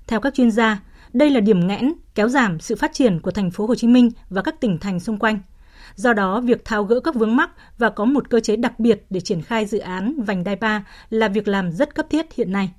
[0.07, 0.79] Theo các chuyên gia,
[1.13, 4.09] đây là điểm nghẽn kéo giảm sự phát triển của thành phố Hồ Chí Minh
[4.29, 5.39] và các tỉnh thành xung quanh.
[5.95, 9.05] Do đó, việc tháo gỡ các vướng mắc và có một cơ chế đặc biệt
[9.09, 12.51] để triển khai dự án vành đai 3 là việc làm rất cấp thiết hiện
[12.51, 12.71] nay.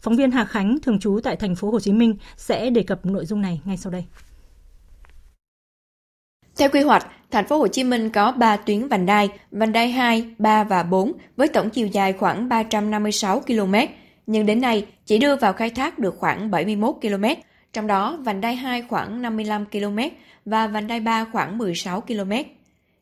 [0.00, 3.06] Phóng viên Hà Khánh thường trú tại thành phố Hồ Chí Minh sẽ đề cập
[3.06, 4.04] nội dung này ngay sau đây.
[6.56, 9.90] Theo quy hoạch, thành phố Hồ Chí Minh có 3 tuyến vành đai, vành đai
[9.90, 13.74] 2, 3 và 4 với tổng chiều dài khoảng 356 km,
[14.26, 17.24] nhưng đến nay chỉ đưa vào khai thác được khoảng 71 km,
[17.72, 19.98] trong đó vành đai 2 khoảng 55 km
[20.44, 22.32] và vành đai 3 khoảng 16 km.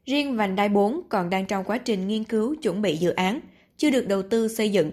[0.06, 3.40] Riêng vành đai 4 còn đang trong quá trình nghiên cứu chuẩn bị dự án,
[3.76, 4.90] chưa được đầu tư xây dựng.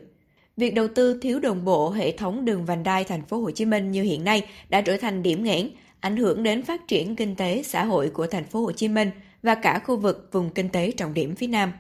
[0.57, 3.65] Việc đầu tư thiếu đồng bộ hệ thống đường vành đai thành phố Hồ Chí
[3.65, 7.35] Minh như hiện nay đã trở thành điểm nghẽn, ảnh hưởng đến phát triển kinh
[7.35, 9.11] tế xã hội của thành phố Hồ Chí Minh
[9.43, 11.71] và cả khu vực vùng kinh tế trọng điểm phía Nam.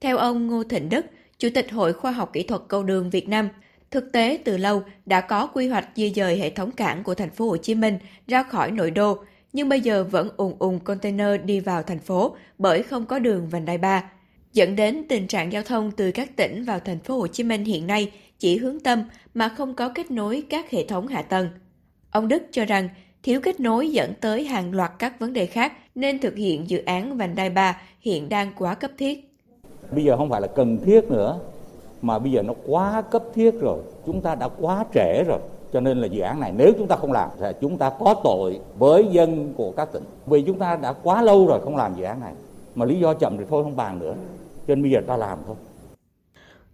[0.00, 1.06] Theo ông Ngô Thịnh Đức,
[1.38, 3.48] Chủ tịch Hội Khoa học Kỹ thuật Cầu đường Việt Nam,
[3.90, 7.30] thực tế từ lâu đã có quy hoạch di dời hệ thống cảng của thành
[7.30, 9.18] phố Hồ Chí Minh ra khỏi nội đô,
[9.52, 13.48] nhưng bây giờ vẫn ùn ùn container đi vào thành phố bởi không có đường
[13.48, 14.10] vành đai 3,
[14.52, 17.64] dẫn đến tình trạng giao thông từ các tỉnh vào thành phố Hồ Chí Minh
[17.64, 19.02] hiện nay chỉ hướng tâm
[19.34, 21.48] mà không có kết nối các hệ thống hạ tầng.
[22.10, 22.88] Ông Đức cho rằng
[23.22, 26.78] thiếu kết nối dẫn tới hàng loạt các vấn đề khác nên thực hiện dự
[26.78, 29.34] án vành đai 3 hiện đang quá cấp thiết.
[29.90, 31.40] Bây giờ không phải là cần thiết nữa,
[32.02, 35.38] mà bây giờ nó quá cấp thiết rồi, chúng ta đã quá trễ rồi.
[35.72, 38.14] Cho nên là dự án này nếu chúng ta không làm thì chúng ta có
[38.24, 40.02] tội với dân của các tỉnh.
[40.26, 42.32] Vì chúng ta đã quá lâu rồi không làm dự án này.
[42.74, 44.14] Mà lý do chậm thì thôi không bàn nữa.
[44.68, 45.56] Cho nên bây giờ ta làm thôi.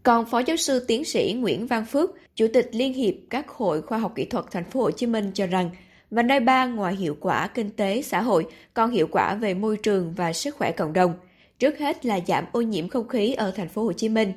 [0.02, 3.82] Còn Phó Giáo sư Tiến sĩ Nguyễn Văn Phước, Chủ tịch Liên hiệp các hội
[3.82, 5.70] khoa học kỹ thuật thành phố Hồ Chí Minh cho rằng
[6.10, 9.76] Vành đai 3 ngoài hiệu quả kinh tế xã hội còn hiệu quả về môi
[9.76, 11.14] trường và sức khỏe cộng đồng.
[11.58, 14.32] Trước hết là giảm ô nhiễm không khí ở thành phố Hồ Chí Minh.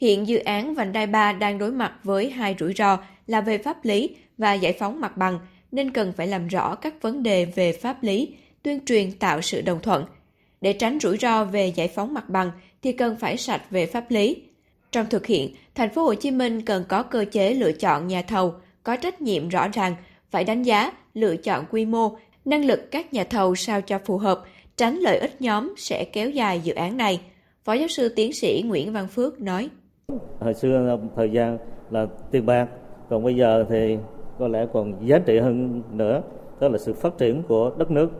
[0.00, 3.58] Hiện dự án vành đai 3 đang đối mặt với hai rủi ro là về
[3.58, 5.38] pháp lý và giải phóng mặt bằng,
[5.72, 8.28] nên cần phải làm rõ các vấn đề về pháp lý,
[8.62, 10.04] tuyên truyền tạo sự đồng thuận.
[10.60, 12.50] Để tránh rủi ro về giải phóng mặt bằng
[12.82, 14.36] thì cần phải sạch về pháp lý.
[14.92, 18.22] Trong thực hiện, thành phố Hồ Chí Minh cần có cơ chế lựa chọn nhà
[18.22, 19.94] thầu có trách nhiệm rõ ràng,
[20.30, 24.18] phải đánh giá, lựa chọn quy mô, năng lực các nhà thầu sao cho phù
[24.18, 24.44] hợp,
[24.76, 27.20] tránh lợi ích nhóm sẽ kéo dài dự án này.
[27.64, 29.68] Phó giáo sư tiến sĩ Nguyễn Văn Phước nói.
[30.40, 31.58] Hồi xưa thời gian
[31.90, 32.68] là tiền bạc,
[33.08, 33.98] còn bây giờ thì
[34.38, 36.22] có lẽ còn giá trị hơn nữa,
[36.60, 38.10] đó là sự phát triển của đất nước.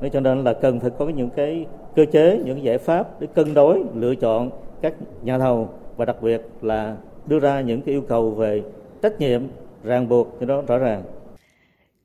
[0.00, 3.26] Nên cho nên là cần phải có những cái cơ chế, những giải pháp để
[3.34, 4.50] cân đối, lựa chọn
[4.82, 8.62] các nhà thầu và đặc biệt là đưa ra những cái yêu cầu về
[9.02, 9.42] trách nhiệm,
[9.84, 11.02] ràng buộc cho nó rõ ràng.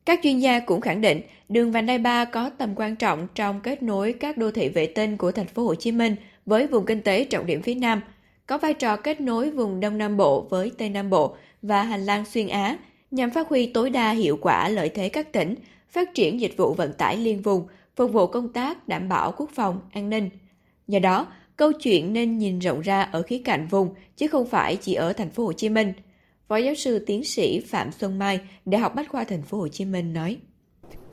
[0.06, 3.60] Các chuyên gia cũng khẳng định đường vành đai 3 có tầm quan trọng trong
[3.64, 6.86] kết nối các đô thị vệ tinh của thành phố Hồ Chí Minh với vùng
[6.86, 8.02] kinh tế trọng điểm phía Nam,
[8.48, 12.06] có vai trò kết nối vùng Đông Nam Bộ với Tây Nam Bộ và hành
[12.06, 12.78] lang xuyên Á
[13.12, 15.56] nhằm phát huy tối đa hiệu quả lợi thế các tỉnh,
[15.90, 19.50] phát triển dịch vụ vận tải liên vùng, phục vụ công tác đảm bảo quốc
[19.54, 20.30] phòng, an ninh.
[20.88, 21.28] Do đó,
[21.58, 25.14] câu chuyện nên nhìn rộng ra ở khía cạnh vùng chứ không phải chỉ ở
[25.14, 25.94] thành phố Hồ Chí Minh.
[26.48, 29.68] Phó giáo sư tiến sĩ Phạm Xuân Mai, Đại học Bách khoa thành phố Hồ
[29.68, 30.38] Chí Minh nói: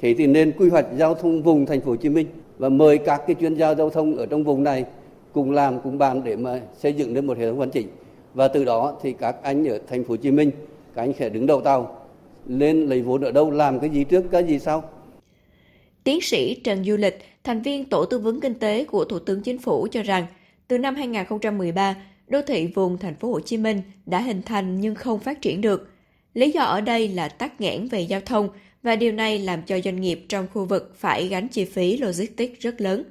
[0.00, 2.26] Thế thì nên quy hoạch giao thông vùng thành phố Hồ Chí Minh
[2.58, 4.84] và mời các cái chuyên gia giao thông ở trong vùng này
[5.32, 7.88] cùng làm cùng bàn để mà xây dựng nên một hệ thống hoàn chỉnh
[8.34, 10.50] và từ đó thì các anh ở thành phố Hồ Chí Minh
[10.94, 11.98] các anh sẽ đứng đầu tàu
[12.46, 14.82] lên lấy vốn ở đâu làm cái gì trước cái gì sau
[16.04, 19.42] Tiến sĩ Trần Du Lịch, thành viên Tổ tư vấn kinh tế của Thủ tướng
[19.42, 20.26] Chính phủ cho rằng,
[20.68, 21.96] từ năm 2013,
[22.28, 25.60] đô thị vùng thành phố Hồ Chí Minh đã hình thành nhưng không phát triển
[25.60, 25.90] được.
[26.34, 28.48] Lý do ở đây là tắc nghẽn về giao thông
[28.82, 32.60] và điều này làm cho doanh nghiệp trong khu vực phải gánh chi phí logistics
[32.60, 33.04] rất lớn.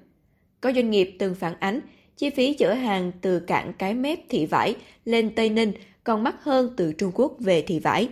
[0.61, 1.79] Có doanh nghiệp từng phản ánh
[2.21, 6.35] chi phí chở hàng từ cảng Cái Mép Thị Vải lên Tây Ninh còn mắc
[6.43, 8.09] hơn từ Trung Quốc về Thị Vải.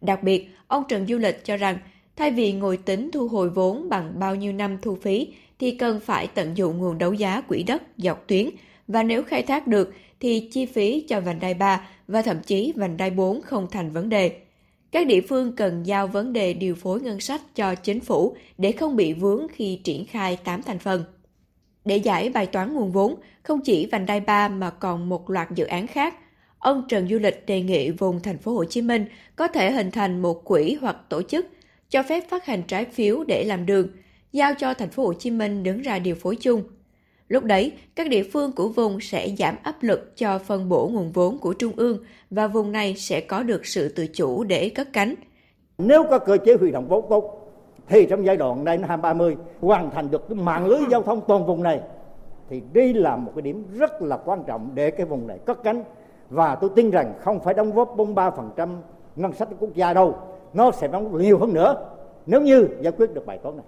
[0.00, 1.78] Đặc biệt, ông Trần Du Lịch cho rằng
[2.16, 6.00] thay vì ngồi tính thu hồi vốn bằng bao nhiêu năm thu phí thì cần
[6.00, 8.48] phải tận dụng nguồn đấu giá quỹ đất dọc tuyến
[8.88, 12.72] và nếu khai thác được thì chi phí cho vành đai 3 và thậm chí
[12.76, 14.40] vành đai 4 không thành vấn đề.
[14.92, 18.72] Các địa phương cần giao vấn đề điều phối ngân sách cho chính phủ để
[18.72, 21.04] không bị vướng khi triển khai 8 thành phần.
[21.84, 25.50] Để giải bài toán nguồn vốn, không chỉ vành đai 3 mà còn một loạt
[25.50, 26.14] dự án khác,
[26.58, 29.90] ông Trần Du Lịch đề nghị vùng thành phố Hồ Chí Minh có thể hình
[29.90, 31.46] thành một quỹ hoặc tổ chức
[31.88, 33.88] cho phép phát hành trái phiếu để làm đường,
[34.32, 36.62] giao cho thành phố Hồ Chí Minh đứng ra điều phối chung.
[37.28, 41.12] Lúc đấy, các địa phương của vùng sẽ giảm áp lực cho phân bổ nguồn
[41.12, 41.98] vốn của trung ương
[42.30, 45.14] và vùng này sẽ có được sự tự chủ để cất cánh.
[45.78, 47.38] Nếu có cơ chế huy động vốn tốt
[47.88, 51.20] thì trong giai đoạn đây năm 2030 hoàn thành được cái mạng lưới giao thông
[51.28, 51.80] toàn vùng này
[52.50, 55.62] thì đây là một cái điểm rất là quan trọng để cái vùng này cất
[55.62, 55.84] cánh
[56.30, 58.76] và tôi tin rằng không phải đóng góp 43%
[59.16, 60.16] ngân sách quốc gia đâu
[60.52, 61.88] nó sẽ đóng nhiều hơn nữa
[62.26, 63.66] nếu như giải quyết được bài toán này.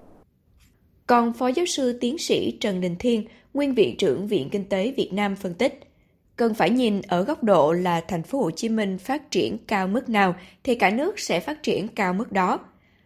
[1.06, 4.92] Còn Phó Giáo sư Tiến sĩ Trần Đình Thiên, Nguyên Viện trưởng Viện Kinh tế
[4.96, 5.80] Việt Nam phân tích,
[6.37, 9.88] cần phải nhìn ở góc độ là thành phố Hồ Chí Minh phát triển cao
[9.88, 10.34] mức nào
[10.64, 12.60] thì cả nước sẽ phát triển cao mức đó.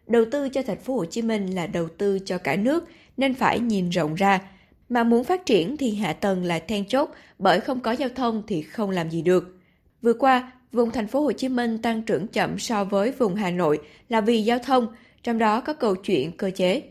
[0.06, 2.84] Đầu tư cho thành phố Hồ Chí Minh là đầu tư cho cả nước
[3.16, 4.40] nên phải nhìn rộng ra.
[4.88, 8.42] Mà muốn phát triển thì hạ tầng là then chốt bởi không có giao thông
[8.46, 9.58] thì không làm gì được.
[10.02, 13.50] Vừa qua, vùng thành phố Hồ Chí Minh tăng trưởng chậm so với vùng Hà
[13.50, 14.86] Nội là vì giao thông,
[15.22, 16.82] trong đó có câu chuyện cơ chế.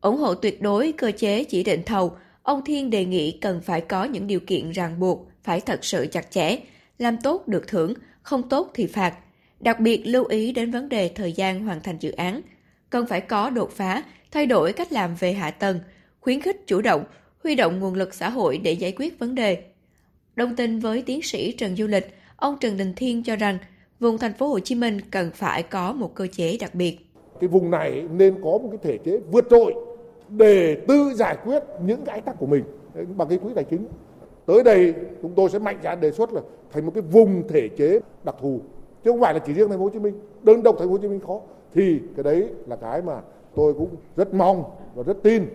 [0.00, 3.80] ủng hộ tuyệt đối cơ chế chỉ định thầu, ông Thiên đề nghị cần phải
[3.80, 6.56] có những điều kiện ràng buộc, phải thật sự chặt chẽ,
[6.98, 9.14] làm tốt được thưởng, không tốt thì phạt.
[9.60, 12.40] Đặc biệt lưu ý đến vấn đề thời gian hoàn thành dự án.
[12.90, 15.80] Cần phải có đột phá, thay đổi cách làm về hạ tầng,
[16.26, 17.04] khuyến khích chủ động,
[17.44, 19.58] huy động nguồn lực xã hội để giải quyết vấn đề.
[20.36, 23.58] Đồng tình với tiến sĩ Trần Du Lịch, ông Trần Đình Thiên cho rằng
[24.00, 26.98] vùng thành phố Hồ Chí Minh cần phải có một cơ chế đặc biệt.
[27.40, 29.74] Cái vùng này nên có một cái thể chế vượt trội
[30.28, 32.64] để tự giải quyết những cái ách tắc của mình
[33.16, 33.86] bằng cái quỹ tài chính.
[34.46, 36.40] Tới đây chúng tôi sẽ mạnh dạn đề xuất là
[36.72, 38.60] thành một cái vùng thể chế đặc thù
[39.04, 40.20] chứ không phải là chỉ riêng thành phố Hồ Chí Minh.
[40.42, 41.40] Đơn độc thành phố Hồ Chí Minh khó
[41.74, 43.20] thì cái đấy là cái mà
[43.54, 45.46] tôi cũng rất mong và rất tin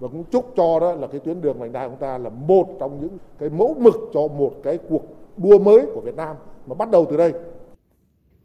[0.00, 2.30] và cũng chúc cho đó là cái tuyến đường vành đai của chúng ta là
[2.30, 5.02] một trong những cái mẫu mực cho một cái cuộc
[5.36, 6.36] đua mới của Việt Nam
[6.66, 7.32] mà bắt đầu từ đây.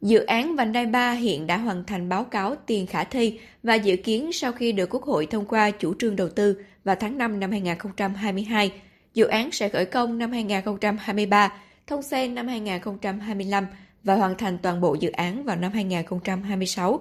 [0.01, 3.75] Dự án vành đai 3 hiện đã hoàn thành báo cáo tiền khả thi và
[3.75, 7.17] dự kiến sau khi được Quốc hội thông qua chủ trương đầu tư vào tháng
[7.17, 8.71] 5 năm 2022,
[9.13, 11.53] dự án sẽ khởi công năm 2023,
[11.87, 13.67] thông xe năm 2025
[14.03, 16.99] và hoàn thành toàn bộ dự án vào năm 2026.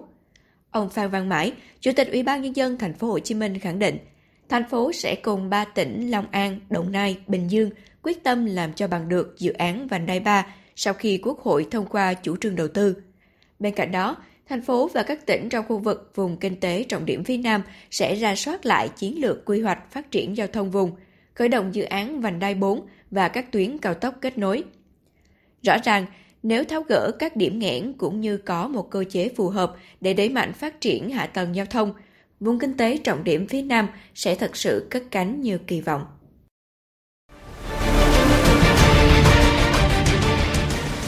[0.71, 3.59] Ông Phan Văn Mãi, Chủ tịch Ủy ban nhân dân thành phố Hồ Chí Minh
[3.59, 3.99] khẳng định,
[4.49, 7.71] thành phố sẽ cùng ba tỉnh Long An, Đồng Nai, Bình Dương
[8.03, 11.67] quyết tâm làm cho bằng được dự án vành đai 3 sau khi Quốc hội
[11.71, 12.97] thông qua chủ trương đầu tư.
[13.59, 14.17] Bên cạnh đó,
[14.49, 17.63] thành phố và các tỉnh trong khu vực vùng kinh tế trọng điểm phía Nam
[17.91, 20.91] sẽ ra soát lại chiến lược quy hoạch phát triển giao thông vùng,
[21.35, 24.65] khởi động dự án vành đai 4 và các tuyến cao tốc kết nối.
[25.63, 26.07] Rõ ràng,
[26.43, 30.15] nếu tháo gỡ các điểm nghẽn cũng như có một cơ chế phù hợp để
[30.15, 31.93] đẩy mạnh phát triển hạ tầng giao thông,
[32.45, 36.05] vùng kinh tế trọng điểm phía Nam sẽ thật sự cất cánh như kỳ vọng.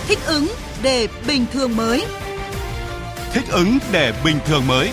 [0.09, 0.47] Thích ứng
[0.83, 2.05] để bình thường mới.
[3.33, 4.91] Thích ứng để bình thường mới.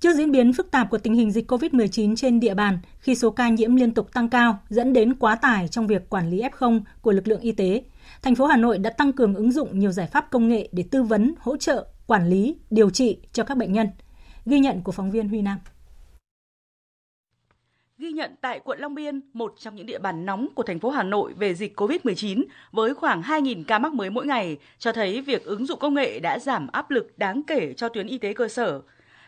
[0.00, 3.30] Trước diễn biến phức tạp của tình hình dịch COVID-19 trên địa bàn, khi số
[3.30, 6.80] ca nhiễm liên tục tăng cao dẫn đến quá tải trong việc quản lý F0
[7.00, 7.82] của lực lượng y tế,
[8.26, 10.84] thành phố Hà Nội đã tăng cường ứng dụng nhiều giải pháp công nghệ để
[10.90, 13.88] tư vấn, hỗ trợ, quản lý, điều trị cho các bệnh nhân.
[14.46, 15.58] Ghi nhận của phóng viên Huy Nam.
[17.98, 20.90] Ghi nhận tại quận Long Biên, một trong những địa bàn nóng của thành phố
[20.90, 25.20] Hà Nội về dịch COVID-19 với khoảng 2.000 ca mắc mới mỗi ngày, cho thấy
[25.20, 28.32] việc ứng dụng công nghệ đã giảm áp lực đáng kể cho tuyến y tế
[28.32, 28.80] cơ sở.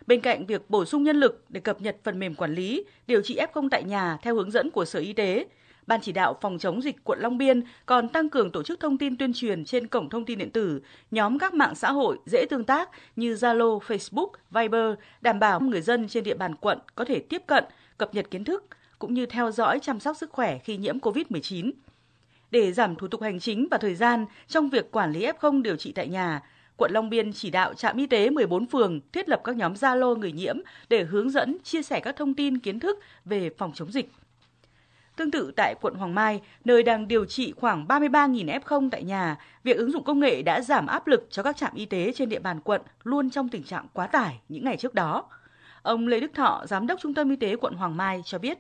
[0.06, 3.22] Bên cạnh việc bổ sung nhân lực để cập nhật phần mềm quản lý, điều
[3.22, 5.46] trị F0 tại nhà theo hướng dẫn của Sở Y tế,
[5.88, 8.98] Ban chỉ đạo phòng chống dịch quận Long Biên còn tăng cường tổ chức thông
[8.98, 12.44] tin tuyên truyền trên cổng thông tin điện tử, nhóm các mạng xã hội dễ
[12.51, 17.05] tương tác như Zalo, Facebook, Viber, đảm bảo người dân trên địa bàn quận có
[17.05, 17.64] thể tiếp cận,
[17.98, 18.64] cập nhật kiến thức
[18.98, 21.70] cũng như theo dõi chăm sóc sức khỏe khi nhiễm COVID-19.
[22.51, 25.77] Để giảm thủ tục hành chính và thời gian trong việc quản lý F0 điều
[25.77, 26.42] trị tại nhà,
[26.77, 30.16] quận Long Biên chỉ đạo trạm y tế 14 phường thiết lập các nhóm Zalo
[30.16, 30.57] người nhiễm
[30.88, 34.11] để hướng dẫn, chia sẻ các thông tin kiến thức về phòng chống dịch.
[35.18, 39.37] Tương tự tại quận Hoàng Mai, nơi đang điều trị khoảng 33.000 F0 tại nhà,
[39.64, 42.28] việc ứng dụng công nghệ đã giảm áp lực cho các trạm y tế trên
[42.28, 45.31] địa bàn quận luôn trong tình trạng quá tải những ngày trước đó.
[45.83, 48.59] Ông Lê Đức Thọ, Giám đốc Trung tâm Y tế quận Hoàng Mai cho biết.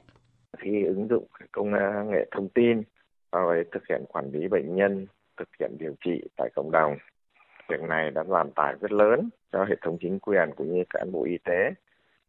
[0.58, 1.72] Khi ứng dụng công
[2.10, 2.82] nghệ thông tin
[3.32, 6.96] vào thực hiện quản lý bệnh nhân, thực hiện điều trị tại cộng đồng,
[7.68, 11.12] việc này đã giảm tải rất lớn cho hệ thống chính quyền cũng như cán
[11.12, 11.70] bộ y tế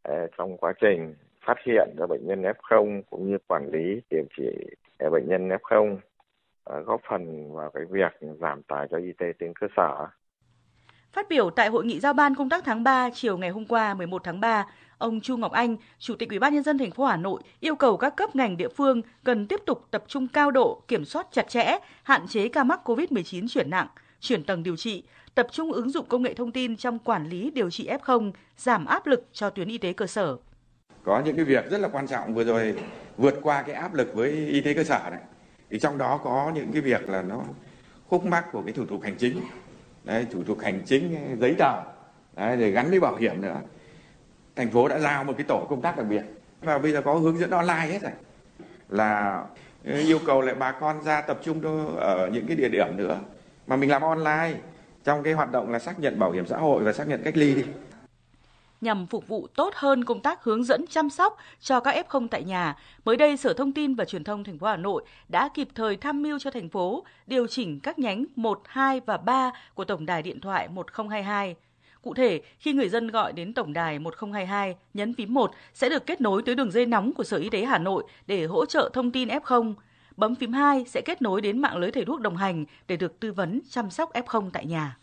[0.02, 1.16] ờ, trong quá trình
[1.50, 4.44] phát hiện ra bệnh nhân F0 cũng như quản lý điều trị
[4.98, 5.98] à, bệnh nhân F0
[6.66, 10.08] à, góp phần vào cái việc giảm tải cho y tế tuyến cơ sở.
[11.12, 13.94] Phát biểu tại hội nghị giao ban công tác tháng 3 chiều ngày hôm qua
[13.94, 14.66] 11 tháng 3,
[14.98, 17.76] ông Chu Ngọc Anh, Chủ tịch Ủy ban nhân dân thành phố Hà Nội yêu
[17.76, 21.28] cầu các cấp ngành địa phương cần tiếp tục tập trung cao độ kiểm soát
[21.32, 23.88] chặt chẽ, hạn chế ca mắc COVID-19 chuyển nặng,
[24.20, 25.04] chuyển tầng điều trị,
[25.36, 28.86] tập trung ứng dụng công nghệ thông tin trong quản lý điều trị F0, giảm
[28.86, 30.38] áp lực cho tuyến y tế cơ sở.
[31.10, 32.76] Có những cái việc rất là quan trọng vừa rồi
[33.18, 35.20] vượt qua cái áp lực với y tế cơ sở này.
[35.70, 37.42] Thì trong đó có những cái việc là nó
[38.10, 39.42] khúc mắc của cái thủ tục hành chính.
[40.04, 41.82] Đấy, thủ tục hành chính ờ, giấy tờ
[42.36, 43.56] đấy, để gắn với bảo hiểm nữa.
[44.56, 46.24] Thành phố đã giao một cái tổ công tác đặc biệt
[46.62, 48.12] và bây giờ có hướng dẫn online hết rồi.
[48.90, 49.44] Là
[49.86, 51.62] ờ, yêu cầu lại bà con ra tập trung
[51.98, 53.20] ở những cái địa điểm nữa
[53.68, 54.54] mà mình làm online
[55.04, 57.38] trong cái hoạt động là xác nhận bảo hiểm xã hội và xác nhận cách
[57.38, 57.64] ly đi
[58.82, 62.44] nhằm phục vụ tốt hơn công tác hướng dẫn chăm sóc cho các F0 tại
[62.44, 62.76] nhà.
[63.06, 65.98] Mới đây, Sở Thông tin và Truyền thông thành phố Hà Nội đã kịp thời
[65.98, 70.06] tham mưu cho thành phố điều chỉnh các nhánh 1, 2 và 3 của tổng
[70.06, 71.56] đài điện thoại 1022.
[72.02, 76.06] Cụ thể, khi người dân gọi đến tổng đài 1022, nhấn phím 1 sẽ được
[76.06, 78.90] kết nối tới đường dây nóng của Sở Y tế Hà Nội để hỗ trợ
[78.94, 79.74] thông tin F0.
[80.18, 83.20] Bấm phím 2 sẽ kết nối đến mạng lưới thầy thuốc đồng hành để được
[83.20, 84.98] tư vấn chăm sóc F0 tại nhà.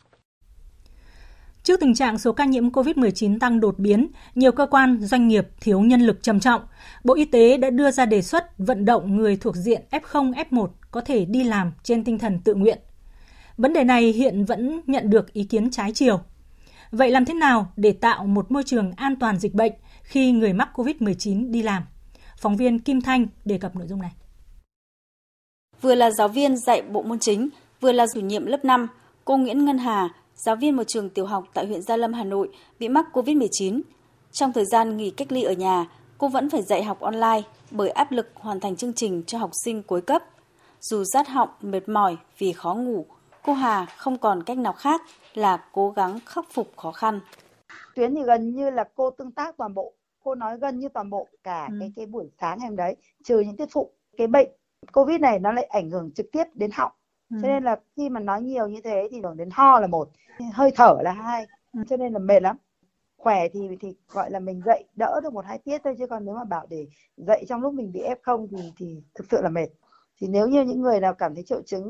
[1.67, 5.49] Trước tình trạng số ca nhiễm COVID-19 tăng đột biến, nhiều cơ quan, doanh nghiệp
[5.61, 6.63] thiếu nhân lực trầm trọng,
[7.05, 10.69] Bộ Y tế đã đưa ra đề xuất vận động người thuộc diện F0, F1
[10.91, 12.79] có thể đi làm trên tinh thần tự nguyện.
[13.57, 16.21] Vấn đề này hiện vẫn nhận được ý kiến trái chiều.
[16.91, 20.53] Vậy làm thế nào để tạo một môi trường an toàn dịch bệnh khi người
[20.53, 21.83] mắc COVID-19 đi làm?
[22.39, 24.13] Phóng viên Kim Thanh đề cập nội dung này.
[25.81, 27.49] Vừa là giáo viên dạy bộ môn chính,
[27.81, 28.87] vừa là chủ nhiệm lớp 5,
[29.25, 32.25] cô Nguyễn Ngân Hà giáo viên một trường tiểu học tại huyện Gia Lâm, Hà
[32.25, 33.81] Nội bị mắc COVID-19.
[34.33, 35.87] Trong thời gian nghỉ cách ly ở nhà,
[36.19, 39.51] cô vẫn phải dạy học online bởi áp lực hoàn thành chương trình cho học
[39.65, 40.23] sinh cuối cấp.
[40.81, 43.07] Dù rát họng, mệt mỏi vì khó ngủ,
[43.43, 45.03] cô Hà không còn cách nào khác
[45.35, 47.21] là cố gắng khắc phục khó khăn.
[47.95, 49.93] Tuyến thì gần như là cô tương tác toàn bộ,
[50.25, 51.77] cô nói gần như toàn bộ cả ừ.
[51.81, 53.91] cái cái buổi sáng em đấy, trừ những tiết phụ.
[54.17, 54.49] Cái bệnh
[54.93, 56.93] Covid này nó lại ảnh hưởng trực tiếp đến họng
[57.31, 57.37] Ừ.
[57.43, 60.09] cho nên là khi mà nói nhiều như thế thì hưởng đến ho là một
[60.53, 61.81] hơi thở là hai ừ.
[61.89, 62.57] cho nên là mệt lắm
[63.17, 66.25] khỏe thì thì gọi là mình dậy đỡ được một hai tiết thôi chứ còn
[66.25, 66.87] nếu mà bảo để
[67.17, 69.69] dậy trong lúc mình bị f không thì thì thực sự là mệt
[70.21, 71.85] thì nếu như những người nào cảm thấy triệu chứng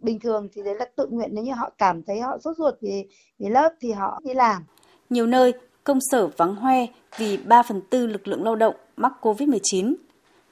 [0.00, 2.74] bình thường thì đấy là tự nguyện nếu như họ cảm thấy họ sốt ruột
[2.80, 4.62] vì vì lớp thì họ đi làm
[5.10, 5.52] nhiều nơi
[5.84, 9.94] công sở vắng hoe vì 3 phần tư lực lượng lao động mắc Covid-19.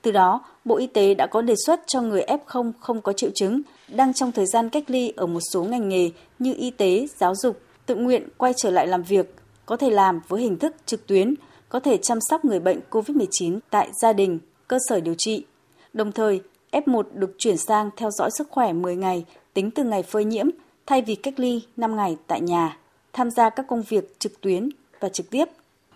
[0.02, 3.30] Từ đó, Bộ Y tế đã có đề xuất cho người F0 không có triệu
[3.34, 7.06] chứng đang trong thời gian cách ly ở một số ngành nghề như y tế,
[7.18, 9.34] giáo dục, tự nguyện quay trở lại làm việc,
[9.66, 11.34] có thể làm với hình thức trực tuyến,
[11.68, 15.44] có thể chăm sóc người bệnh COVID-19 tại gia đình, cơ sở điều trị.
[15.92, 16.40] Đồng thời,
[16.72, 20.46] F1 được chuyển sang theo dõi sức khỏe 10 ngày tính từ ngày phơi nhiễm
[20.86, 22.78] thay vì cách ly 5 ngày tại nhà,
[23.12, 24.68] tham gia các công việc trực tuyến
[25.00, 25.44] và trực tiếp.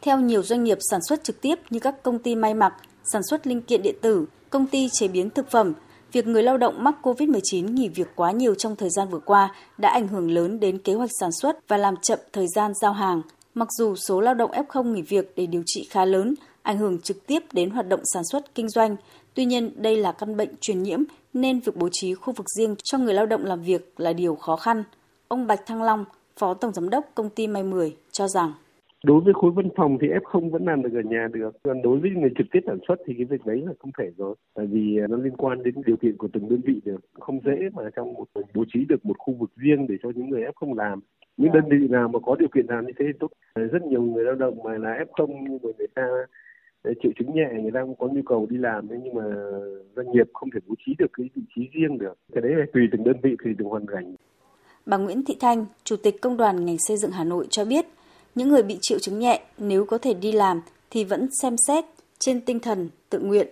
[0.03, 2.75] Theo nhiều doanh nghiệp sản xuất trực tiếp như các công ty may mặc,
[3.13, 5.73] sản xuất linh kiện điện tử, công ty chế biến thực phẩm,
[6.13, 9.55] việc người lao động mắc COVID-19 nghỉ việc quá nhiều trong thời gian vừa qua
[9.79, 12.93] đã ảnh hưởng lớn đến kế hoạch sản xuất và làm chậm thời gian giao
[12.93, 13.23] hàng.
[13.55, 17.01] Mặc dù số lao động F0 nghỉ việc để điều trị khá lớn, ảnh hưởng
[17.01, 18.97] trực tiếp đến hoạt động sản xuất kinh doanh,
[19.35, 22.75] tuy nhiên đây là căn bệnh truyền nhiễm nên việc bố trí khu vực riêng
[22.85, 24.85] cho người lao động làm việc là điều khó khăn.
[25.29, 26.05] Ông Bạch Thăng Long,
[26.37, 28.53] Phó Tổng Giám đốc Công ty May 10 cho rằng
[29.05, 31.57] đối với khối văn phòng thì F0 vẫn làm được ở nhà được.
[31.63, 34.11] Còn đối với người trực tiếp sản xuất thì cái việc đấy là không thể
[34.17, 34.35] rồi.
[34.55, 37.01] Tại vì à, nó liên quan đến điều kiện của từng đơn vị được.
[37.21, 40.29] Không dễ mà trong một bố trí được một khu vực riêng để cho những
[40.29, 41.01] người F0 làm.
[41.37, 43.29] Những đơn vị nào mà có điều kiện làm như thế thì tốt.
[43.55, 46.07] Rất nhiều người lao động mà là F0 nhưng mà người ta
[46.83, 49.25] à, triệu chứng nhẹ người ta cũng có nhu cầu đi làm nhưng mà
[49.97, 52.15] doanh nghiệp không thể bố trí được cái vị trí riêng được.
[52.33, 54.15] Cái đấy là tùy từng đơn vị tùy từng hoàn cảnh.
[54.87, 57.85] Bà Nguyễn Thị Thanh, Chủ tịch Công đoàn ngành xây dựng Hà Nội cho biết,
[58.35, 61.85] những người bị triệu chứng nhẹ nếu có thể đi làm thì vẫn xem xét
[62.19, 63.49] trên tinh thần tự nguyện.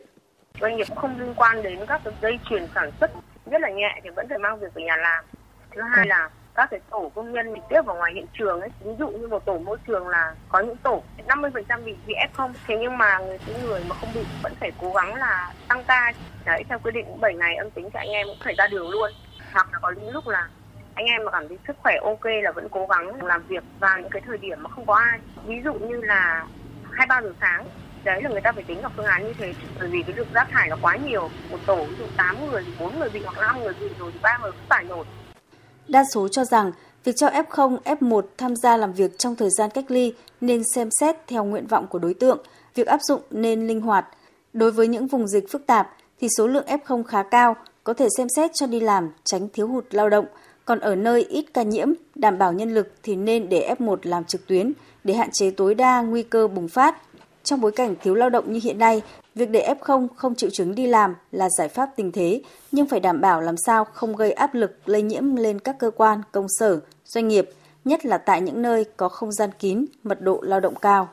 [0.60, 3.10] Doanh nghiệp không liên quan đến các cái dây chuyền sản xuất
[3.46, 5.24] rất là nhẹ thì vẫn phải mang việc về nhà làm.
[5.70, 8.70] Thứ hai là các cái tổ công nhân trực tiếp vào ngoài hiện trường ấy,
[8.84, 12.52] ví dụ như một tổ môi trường là có những tổ 50% bị bị F0,
[12.66, 15.84] thế nhưng mà người những người mà không bị vẫn phải cố gắng là tăng
[15.84, 16.12] ca.
[16.44, 18.90] Đấy theo quy định 7 ngày âm tính thì anh em cũng phải ra đường
[18.90, 19.10] luôn.
[19.52, 20.48] Hoặc là có những lúc là
[20.94, 24.00] anh em mà cảm thấy sức khỏe ok là vẫn cố gắng làm việc vào
[24.00, 25.18] những cái thời điểm mà không có ai.
[25.46, 26.46] Ví dụ như là
[26.90, 27.66] hai ba giờ sáng
[28.04, 29.54] đấy là người ta phải tính vào phương án như thế.
[29.78, 32.62] Bởi vì cái lượng rác thải là quá nhiều một tổ ví dụ tám người
[32.66, 35.04] thì bốn người bị hoặc năm người bị rồi thì ba người cũng phải nổi
[35.88, 36.72] Đa số cho rằng
[37.04, 40.88] việc cho F0, F1 tham gia làm việc trong thời gian cách ly nên xem
[41.00, 42.38] xét theo nguyện vọng của đối tượng,
[42.74, 44.06] việc áp dụng nên linh hoạt.
[44.52, 48.08] Đối với những vùng dịch phức tạp thì số lượng F0 khá cao, có thể
[48.18, 50.26] xem xét cho đi làm, tránh thiếu hụt lao động–
[50.64, 54.24] còn ở nơi ít ca nhiễm, đảm bảo nhân lực thì nên để F1 làm
[54.24, 54.72] trực tuyến
[55.04, 57.02] để hạn chế tối đa nguy cơ bùng phát.
[57.44, 59.02] Trong bối cảnh thiếu lao động như hiện nay,
[59.34, 63.00] việc để F0 không triệu chứng đi làm là giải pháp tình thế, nhưng phải
[63.00, 66.46] đảm bảo làm sao không gây áp lực lây nhiễm lên các cơ quan, công
[66.48, 67.50] sở, doanh nghiệp,
[67.84, 71.08] nhất là tại những nơi có không gian kín, mật độ lao động cao.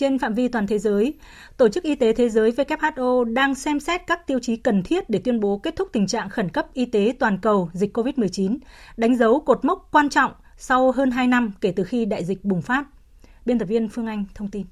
[0.00, 1.14] Trên phạm vi toàn thế giới,
[1.56, 5.10] Tổ chức Y tế Thế giới WHO đang xem xét các tiêu chí cần thiết
[5.10, 8.58] để tuyên bố kết thúc tình trạng khẩn cấp y tế toàn cầu dịch COVID-19,
[8.96, 12.44] đánh dấu cột mốc quan trọng sau hơn 2 năm kể từ khi đại dịch
[12.44, 12.84] bùng phát.
[13.46, 14.66] Biên tập viên Phương Anh thông tin.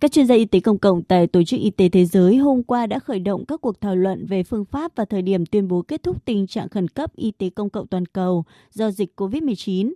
[0.00, 2.62] Các chuyên gia y tế công cộng tại Tổ chức Y tế Thế giới hôm
[2.62, 5.68] qua đã khởi động các cuộc thảo luận về phương pháp và thời điểm tuyên
[5.68, 9.12] bố kết thúc tình trạng khẩn cấp y tế công cộng toàn cầu do dịch
[9.16, 9.92] COVID-19.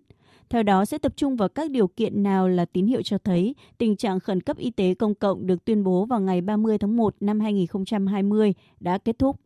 [0.51, 3.55] Theo đó sẽ tập trung vào các điều kiện nào là tín hiệu cho thấy
[3.79, 6.97] tình trạng khẩn cấp y tế công cộng được tuyên bố vào ngày 30 tháng
[6.97, 9.37] 1 năm 2020 đã kết thúc.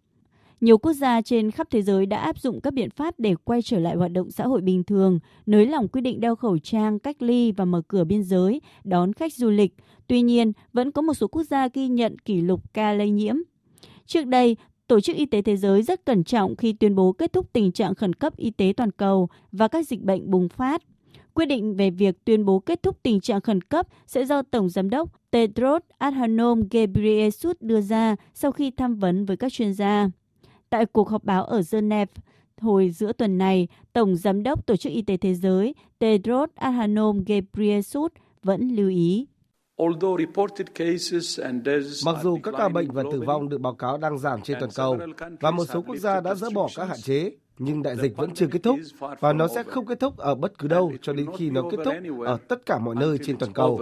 [0.60, 3.62] Nhiều quốc gia trên khắp thế giới đã áp dụng các biện pháp để quay
[3.62, 6.98] trở lại hoạt động xã hội bình thường, nới lỏng quy định đeo khẩu trang,
[6.98, 9.74] cách ly và mở cửa biên giới, đón khách du lịch.
[10.06, 13.36] Tuy nhiên, vẫn có một số quốc gia ghi nhận kỷ lục ca lây nhiễm.
[14.06, 17.32] Trước đây, Tổ chức Y tế Thế giới rất cẩn trọng khi tuyên bố kết
[17.32, 20.82] thúc tình trạng khẩn cấp y tế toàn cầu và các dịch bệnh bùng phát.
[21.34, 24.68] Quyết định về việc tuyên bố kết thúc tình trạng khẩn cấp sẽ do Tổng
[24.68, 30.10] Giám đốc Tedros Adhanom Ghebreyesus đưa ra sau khi tham vấn với các chuyên gia.
[30.70, 32.12] Tại cuộc họp báo ở Geneva
[32.60, 37.24] hồi giữa tuần này, Tổng Giám đốc Tổ chức Y tế Thế giới Tedros Adhanom
[37.26, 39.26] Ghebreyesus vẫn lưu ý.
[42.04, 44.70] Mặc dù các ca bệnh và tử vong được báo cáo đang giảm trên toàn
[44.74, 44.98] cầu
[45.40, 48.30] và một số quốc gia đã dỡ bỏ các hạn chế, nhưng đại dịch vẫn
[48.34, 48.78] chưa kết thúc
[49.20, 51.76] và nó sẽ không kết thúc ở bất cứ đâu cho đến khi nó kết
[51.84, 51.94] thúc
[52.26, 53.80] ở tất cả mọi nơi trên toàn cầu.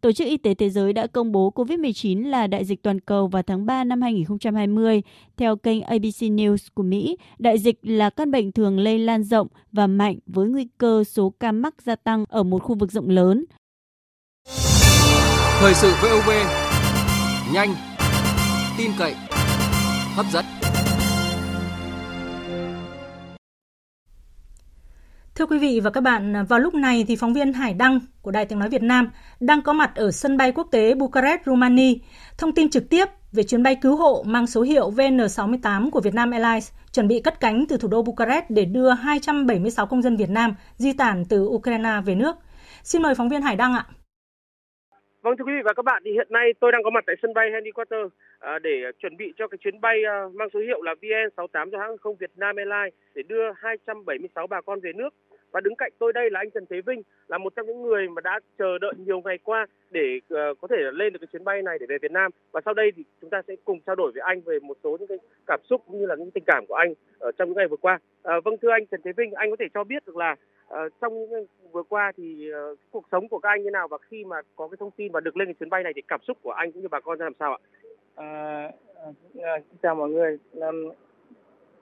[0.00, 3.26] Tổ chức Y tế Thế giới đã công bố COVID-19 là đại dịch toàn cầu
[3.26, 5.02] vào tháng 3 năm 2020.
[5.36, 9.48] Theo kênh ABC News của Mỹ, đại dịch là căn bệnh thường lây lan rộng
[9.72, 13.08] và mạnh với nguy cơ số ca mắc gia tăng ở một khu vực rộng
[13.08, 13.44] lớn.
[15.60, 16.30] Thời sự VOV,
[17.54, 17.74] nhanh,
[18.78, 19.14] tin cậy,
[20.14, 20.44] hấp dẫn.
[25.38, 28.30] Thưa quý vị và các bạn, vào lúc này thì phóng viên Hải Đăng của
[28.30, 29.10] Đài Tiếng Nói Việt Nam
[29.40, 31.94] đang có mặt ở sân bay quốc tế Bucharest, Romania,
[32.38, 36.30] thông tin trực tiếp về chuyến bay cứu hộ mang số hiệu VN68 của Vietnam
[36.30, 40.30] Airlines chuẩn bị cất cánh từ thủ đô Bucharest để đưa 276 công dân Việt
[40.30, 42.36] Nam di tản từ Ukraine về nước.
[42.82, 43.84] Xin mời phóng viên Hải Đăng ạ.
[45.22, 47.16] Vâng thưa quý vị và các bạn, thì hiện nay tôi đang có mặt tại
[47.22, 48.00] sân bay Henry Quarter
[48.38, 48.70] à, để
[49.00, 51.98] chuẩn bị cho cái chuyến bay à, mang số hiệu là VN68 do hãng hàng
[51.98, 55.14] không Việt Nam Airlines để đưa 276 bà con về nước.
[55.52, 58.08] Và đứng cạnh tôi đây là anh Trần Thế Vinh, là một trong những người
[58.08, 61.44] mà đã chờ đợi nhiều ngày qua để uh, có thể lên được cái chuyến
[61.44, 62.30] bay này để về Việt Nam.
[62.52, 64.96] Và sau đây thì chúng ta sẽ cùng trao đổi với anh về một số
[65.00, 67.56] những cái cảm xúc cũng như là những tình cảm của anh ở trong những
[67.56, 67.98] ngày vừa qua.
[68.18, 70.36] Uh, vâng thưa anh Trần Thế Vinh, anh có thể cho biết được là
[70.74, 73.98] uh, trong những vừa qua thì uh, cuộc sống của các anh như nào và
[73.98, 76.20] khi mà có cái thông tin và được lên cái chuyến bay này thì cảm
[76.22, 77.58] xúc của anh cũng như bà con ra làm sao ạ?
[78.14, 78.70] À,
[79.42, 80.38] à, chào mọi người.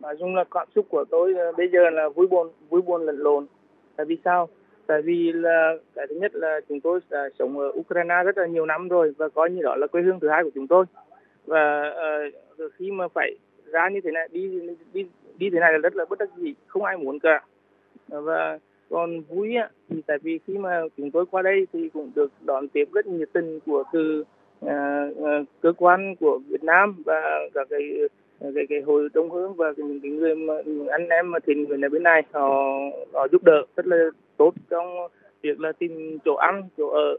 [0.01, 3.17] Nói chung là cảm xúc của tôi bây giờ là vui buồn vui buồn lẫn
[3.19, 3.47] lộn
[3.97, 4.49] tại vì sao?
[4.87, 8.47] Tại vì là cái thứ nhất là chúng tôi đã sống ở Ukraine rất là
[8.47, 10.85] nhiều năm rồi và coi như đó là quê hương thứ hai của chúng tôi.
[11.47, 11.93] Và
[12.65, 13.37] uh, khi mà phải
[13.67, 14.61] ra như thế này đi
[14.93, 15.07] đi
[15.39, 17.45] đi thế này là rất là bất đắc dĩ không ai muốn cả.
[18.09, 18.59] Và
[18.91, 22.33] còn vui á, thì tại vì khi mà chúng tôi qua đây thì cũng được
[22.45, 24.25] đón tiếp rất nhiệt tình của từ
[24.65, 24.71] uh,
[25.19, 27.81] uh, cơ quan của Việt Nam và các cái
[28.41, 31.65] cái cái hội đông hướng và những cái người mà những anh em mà thiện
[31.65, 32.49] nguyện ở bên này họ
[33.13, 33.97] họ giúp đỡ rất là
[34.37, 34.97] tốt trong
[35.43, 37.17] việc là tìm chỗ ăn chỗ ở.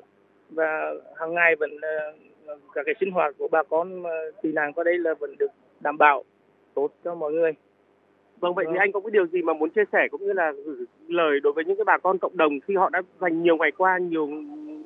[0.50, 4.04] Và hàng ngày vẫn uh, các cái sinh hoạt của bà con
[4.42, 6.24] tị nạn qua đây là vẫn được đảm bảo
[6.74, 7.52] tốt cho mọi người.
[8.40, 10.52] Vâng vậy thì anh có cái điều gì mà muốn chia sẻ cũng như là
[10.66, 13.58] gửi lời đối với những cái bà con cộng đồng khi họ đã dành nhiều
[13.58, 14.30] ngày qua nhiều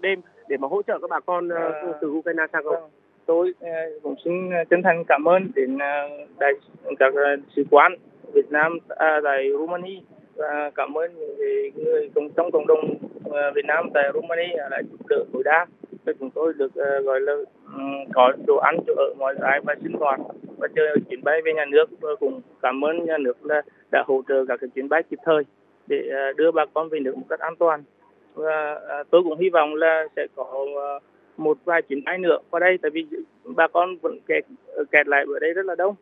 [0.02, 2.90] đêm để mà hỗ trợ các bà con à, từ Ukraine sang không?
[3.26, 3.70] Tôi ờ,
[4.04, 6.10] cũng xin ờ, chân thành cảm ơn đến ờ,
[6.40, 6.54] đại
[7.00, 7.14] các
[7.56, 7.96] sứ quán
[8.34, 10.00] Việt Nam à, tại Romania
[10.36, 11.38] và cảm ơn những
[11.76, 12.96] người cùng trong cộng đồng
[13.56, 15.66] Việt Nam tại Romania đã giúp đỡ tối đa
[16.06, 17.34] cho chúng tôi được gọi là
[17.78, 17.82] ừ,
[18.14, 20.20] có đồ ăn chỗ ở mọi cái và sinh hoạt
[20.58, 21.86] và chờ chuyến bay về nhà nước.
[22.02, 23.62] Và cũng cảm ơn nhà nước là
[23.92, 25.44] đã hỗ trợ các cái chuyến bay kịp thời
[25.88, 26.02] để
[26.38, 27.84] đưa bà con về nước một cách an toàn.
[28.34, 30.68] Và tôi cũng hy vọng là sẽ có
[31.44, 33.06] một vài chuyến bay nữa qua đây tại vì
[33.44, 34.46] bà con vẫn kẹt
[34.92, 35.96] kẹt lại ở đây rất là đông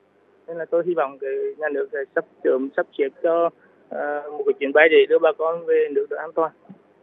[0.47, 4.31] nên là tôi hy vọng cái nhà nước sẽ sắp sớm sắp xếp cho uh,
[4.31, 6.51] một cái chuyến bay để đưa bà con về nước được an toàn.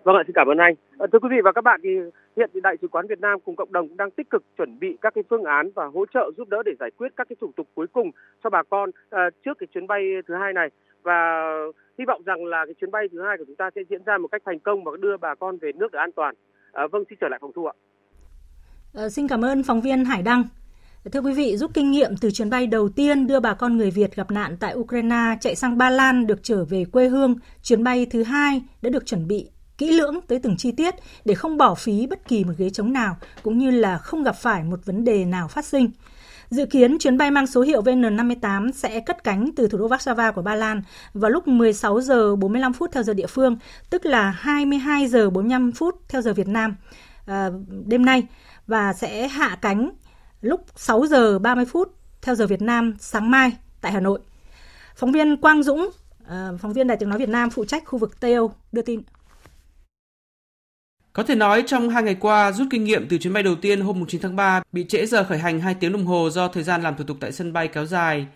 [0.04, 0.74] Vâng ạ, xin cảm ơn anh.
[0.98, 1.90] À, thưa quý vị và các bạn, thì
[2.36, 4.78] hiện thì Đại sứ quán Việt Nam cùng cộng đồng cũng đang tích cực chuẩn
[4.78, 7.36] bị các cái phương án và hỗ trợ giúp đỡ để giải quyết các cái
[7.40, 8.10] thủ tục cuối cùng
[8.44, 10.68] cho bà con à, trước cái chuyến bay thứ hai này
[11.02, 11.48] và
[11.98, 14.18] hy vọng rằng là cái chuyến bay thứ hai của chúng ta sẽ diễn ra
[14.18, 16.34] một cách thành công và đưa bà con về nước được an toàn.
[16.72, 17.74] À, vâng, xin trở lại phòng thu ạ.
[18.96, 20.44] À, xin cảm ơn phóng viên Hải Đăng.
[21.12, 23.90] Thưa quý vị, rút kinh nghiệm từ chuyến bay đầu tiên đưa bà con người
[23.90, 27.84] Việt gặp nạn tại Ukraine chạy sang Ba Lan được trở về quê hương, chuyến
[27.84, 30.94] bay thứ hai đã được chuẩn bị kỹ lưỡng tới từng chi tiết
[31.24, 34.36] để không bỏ phí bất kỳ một ghế trống nào, cũng như là không gặp
[34.36, 35.90] phải một vấn đề nào phát sinh.
[36.50, 40.32] Dự kiến chuyến bay mang số hiệu VN58 sẽ cất cánh từ thủ đô Warsaw
[40.32, 40.82] của Ba Lan
[41.14, 43.56] vào lúc 16 giờ 45 phút theo giờ địa phương,
[43.90, 46.76] tức là 22 giờ 45 phút theo giờ Việt Nam
[47.26, 47.50] à,
[47.86, 48.22] đêm nay
[48.66, 49.90] và sẽ hạ cánh
[50.40, 54.20] lúc 6 giờ 30 phút theo giờ Việt Nam sáng mai tại Hà Nội.
[54.96, 55.90] Phóng viên Quang Dũng,
[56.26, 58.82] ờ, phóng viên Đài tiếng nói Việt Nam phụ trách khu vực Tây Âu đưa
[58.82, 59.02] tin.
[61.12, 63.80] Có thể nói trong hai ngày qua, rút kinh nghiệm từ chuyến bay đầu tiên
[63.80, 66.62] hôm 9 tháng 3 bị trễ giờ khởi hành 2 tiếng đồng hồ do thời
[66.62, 68.26] gian làm thủ tục tại sân bay kéo dài.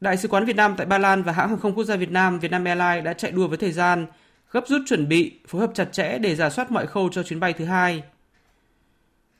[0.00, 2.10] Đại sứ quán Việt Nam tại Ba Lan và hãng hàng không quốc gia Việt
[2.10, 4.06] Nam Vietnam Airlines đã chạy đua với thời gian,
[4.50, 7.40] gấp rút chuẩn bị, phối hợp chặt chẽ để giả soát mọi khâu cho chuyến
[7.40, 8.02] bay thứ hai.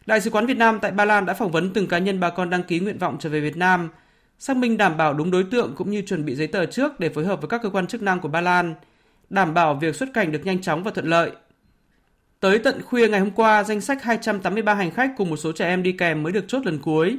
[0.06, 2.30] Đại sứ quán Việt Nam tại Ba Lan đã phỏng vấn từng cá nhân bà
[2.30, 3.88] con đăng ký nguyện vọng trở về Việt Nam,
[4.38, 7.08] xác minh đảm bảo đúng đối tượng cũng như chuẩn bị giấy tờ trước để
[7.08, 8.74] phối hợp với các cơ quan chức năng của Ba Lan,
[9.30, 11.30] đảm bảo việc xuất cảnh được nhanh chóng và thuận lợi.
[12.40, 15.66] Tới tận khuya ngày hôm qua, danh sách 283 hành khách cùng một số trẻ
[15.66, 17.18] em đi kèm mới được chốt lần cuối.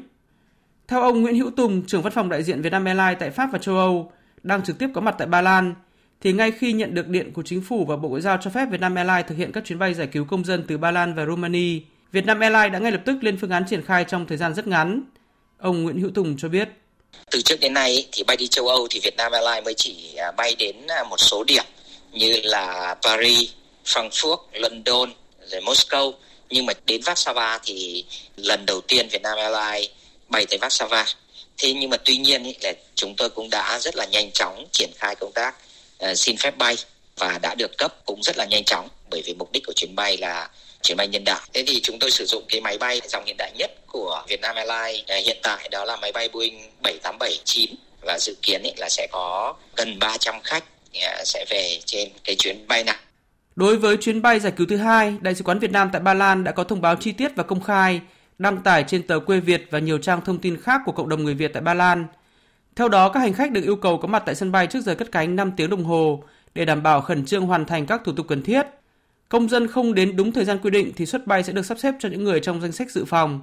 [0.87, 3.59] Theo ông Nguyễn Hữu Tùng, trưởng văn phòng đại diện Vietnam Airlines tại Pháp và
[3.59, 4.11] châu Âu,
[4.43, 5.75] đang trực tiếp có mặt tại Ba Lan,
[6.21, 8.65] thì ngay khi nhận được điện của chính phủ và Bộ Ngoại giao cho phép
[8.65, 11.25] Vietnam Airlines thực hiện các chuyến bay giải cứu công dân từ Ba Lan và
[11.25, 11.79] Romania,
[12.15, 14.67] Vietnam Airlines đã ngay lập tức lên phương án triển khai trong thời gian rất
[14.67, 15.01] ngắn.
[15.57, 16.69] Ông Nguyễn Hữu Tùng cho biết.
[17.31, 20.31] Từ trước đến nay thì bay đi châu Âu thì Vietnam Airlines mới chỉ à,
[20.31, 21.63] bay đến à, một số điểm
[22.11, 23.49] như là Paris,
[23.85, 25.13] Frankfurt, London,
[25.51, 26.13] rồi Moscow.
[26.49, 28.05] Nhưng mà đến Warsaw thì
[28.37, 29.89] lần đầu tiên Vietnam Airlines
[30.29, 31.05] bay tới Warsaw.
[31.57, 34.65] Thế nhưng mà tuy nhiên ý, là chúng tôi cũng đã rất là nhanh chóng
[34.71, 35.55] triển khai công tác
[36.11, 36.75] uh, xin phép bay
[37.17, 39.95] và đã được cấp cũng rất là nhanh chóng bởi vì mục đích của chuyến
[39.95, 40.49] bay là
[40.85, 41.39] chuyến bay nhân đạo.
[41.53, 44.55] Thế thì chúng tôi sử dụng cái máy bay dòng hiện đại nhất của Vietnam
[44.55, 49.07] Airlines à, hiện tại đó là máy bay Boeing 7879 và dự kiến là sẽ
[49.11, 50.63] có gần 300 khách
[51.01, 52.95] à, sẽ về trên cái chuyến bay này.
[53.55, 56.13] Đối với chuyến bay giải cứu thứ hai, Đại sứ quán Việt Nam tại Ba
[56.13, 58.01] Lan đã có thông báo chi tiết và công khai,
[58.37, 61.23] đăng tải trên tờ Quê Việt và nhiều trang thông tin khác của cộng đồng
[61.23, 62.05] người Việt tại Ba Lan.
[62.75, 64.95] Theo đó, các hành khách được yêu cầu có mặt tại sân bay trước giờ
[64.95, 66.23] cất cánh 5 tiếng đồng hồ
[66.55, 68.65] để đảm bảo khẩn trương hoàn thành các thủ tục cần thiết.
[69.29, 71.79] Công dân không đến đúng thời gian quy định thì suất bay sẽ được sắp
[71.79, 73.41] xếp cho những người trong danh sách dự phòng.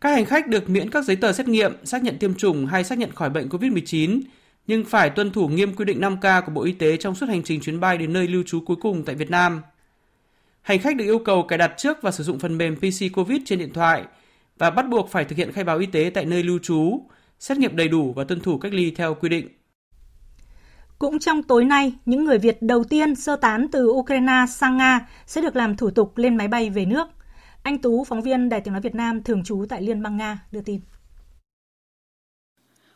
[0.00, 2.84] Các hành khách được miễn các giấy tờ xét nghiệm, xác nhận tiêm chủng hay
[2.84, 4.20] xác nhận khỏi bệnh COVID-19,
[4.66, 7.42] nhưng phải tuân thủ nghiêm quy định 5K của Bộ Y tế trong suốt hành
[7.42, 9.62] trình chuyến bay đến nơi lưu trú cuối cùng tại Việt Nam.
[10.62, 13.40] Hành khách được yêu cầu cài đặt trước và sử dụng phần mềm PC COVID
[13.44, 14.04] trên điện thoại
[14.58, 17.00] và bắt buộc phải thực hiện khai báo y tế tại nơi lưu trú,
[17.38, 19.48] xét nghiệm đầy đủ và tuân thủ cách ly theo quy định.
[20.98, 25.08] Cũng trong tối nay, những người Việt đầu tiên sơ tán từ Ukraine sang Nga
[25.26, 27.08] sẽ được làm thủ tục lên máy bay về nước.
[27.62, 30.38] Anh Tú, phóng viên Đài Tiếng Nói Việt Nam thường trú tại Liên bang Nga,
[30.52, 30.80] đưa tin.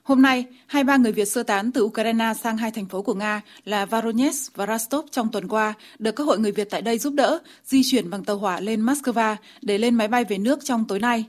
[0.03, 3.15] Hôm nay, hai ba người Việt sơ tán từ Ukraine sang hai thành phố của
[3.15, 6.99] Nga là Voronezh và Rostov trong tuần qua được các hội người Việt tại đây
[6.99, 10.65] giúp đỡ di chuyển bằng tàu hỏa lên Moscow để lên máy bay về nước
[10.65, 11.25] trong tối nay.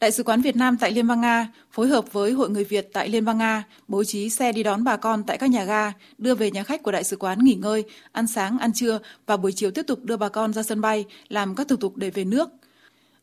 [0.00, 2.88] Đại sứ quán Việt Nam tại Liên bang Nga phối hợp với Hội người Việt
[2.92, 5.92] tại Liên bang Nga bố trí xe đi đón bà con tại các nhà ga,
[6.18, 9.36] đưa về nhà khách của đại sứ quán nghỉ ngơi, ăn sáng, ăn trưa và
[9.36, 12.10] buổi chiều tiếp tục đưa bà con ra sân bay làm các thủ tục để
[12.10, 12.48] về nước.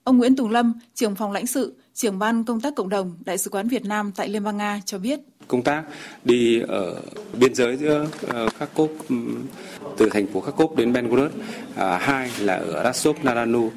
[0.03, 3.37] Ông Nguyễn Tùng Lâm, trưởng phòng lãnh sự, trưởng ban công tác cộng đồng Đại
[3.37, 5.19] sứ quán Việt Nam tại Liên bang Nga cho biết.
[5.47, 5.83] Công tác
[6.23, 7.01] đi ở
[7.39, 8.91] biên giới giữa ờ, Kharkov
[9.97, 11.31] từ thành phố Kharkov đến Belgorod,
[11.75, 13.71] à, hai là ở Rostov na Donu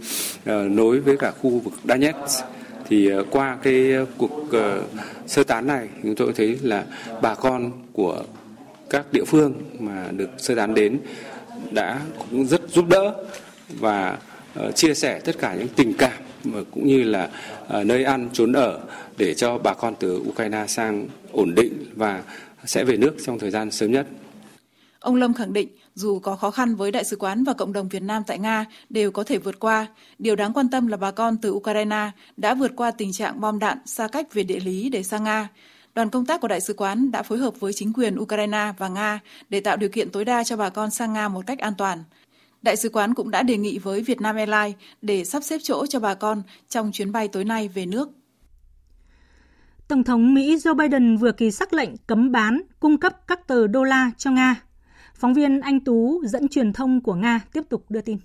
[0.45, 2.60] ờ, nối với cả khu vực Donetsk
[2.91, 4.83] thì ờ, qua cái ờ, cuộc ờ,
[5.27, 6.85] sơ tán này chúng tôi thấy là
[7.23, 8.23] bà con của
[8.91, 10.99] các địa phương mà được sơ tán đến
[11.71, 13.15] đã cũng rất giúp đỡ
[13.69, 14.19] và
[14.75, 17.31] chia sẻ tất cả những tình cảm và cũng như là
[17.85, 18.81] nơi ăn, trốn ở
[19.19, 22.23] để cho bà con từ Ukraine sang ổn định và
[22.65, 24.07] sẽ về nước trong thời gian sớm nhất.
[25.01, 27.89] Ông Lâm khẳng định dù có khó khăn với đại sứ quán và cộng đồng
[27.89, 29.87] Việt Nam tại Nga đều có thể vượt qua.
[30.19, 33.59] Điều đáng quan tâm là bà con từ Ukraine đã vượt qua tình trạng bom
[33.59, 35.49] đạn xa cách về địa lý để sang Nga.
[35.95, 38.89] Đoàn công tác của đại sứ quán đã phối hợp với chính quyền Ukraine và
[38.89, 41.75] Nga để tạo điều kiện tối đa cho bà con sang Nga một cách an
[41.79, 42.05] toàn.
[42.63, 46.01] Đại sứ quán cũng đã đề nghị với Vietnam Airlines để sắp xếp chỗ cho
[46.01, 48.09] bà con trong chuyến bay tối nay về nước.
[49.89, 53.67] Tổng thống Mỹ Joe Biden vừa ký sắc lệnh cấm bán, cung cấp các tờ
[53.67, 54.57] đô la cho Nga.
[55.21, 58.19] Phóng viên Anh Tú dẫn truyền thông của Nga tiếp tục đưa tin.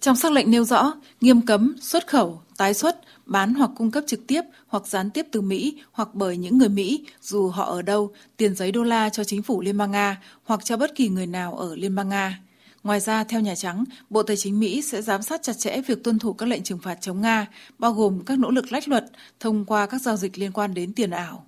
[0.00, 4.04] Trong sắc lệnh nêu rõ, nghiêm cấm xuất khẩu, tái xuất, bán hoặc cung cấp
[4.06, 7.82] trực tiếp hoặc gián tiếp từ Mỹ hoặc bởi những người Mỹ dù họ ở
[7.82, 11.08] đâu tiền giấy đô la cho chính phủ Liên bang Nga hoặc cho bất kỳ
[11.08, 12.40] người nào ở Liên bang Nga.
[12.82, 16.04] Ngoài ra, theo Nhà Trắng, Bộ Tài chính Mỹ sẽ giám sát chặt chẽ việc
[16.04, 17.46] tuân thủ các lệnh trừng phạt chống Nga,
[17.78, 19.04] bao gồm các nỗ lực lách luật
[19.40, 21.46] thông qua các giao dịch liên quan đến tiền ảo.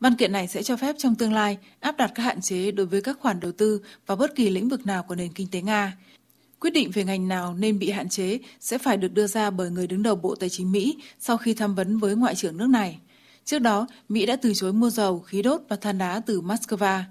[0.00, 2.86] Văn kiện này sẽ cho phép trong tương lai áp đặt các hạn chế đối
[2.86, 5.62] với các khoản đầu tư vào bất kỳ lĩnh vực nào của nền kinh tế
[5.62, 5.96] Nga,
[6.60, 9.70] Quyết định về ngành nào nên bị hạn chế sẽ phải được đưa ra bởi
[9.70, 12.66] người đứng đầu Bộ Tài chính Mỹ sau khi tham vấn với Ngoại trưởng nước
[12.66, 13.00] này.
[13.44, 17.02] Trước đó, Mỹ đã từ chối mua dầu, khí đốt và than đá từ Moscow.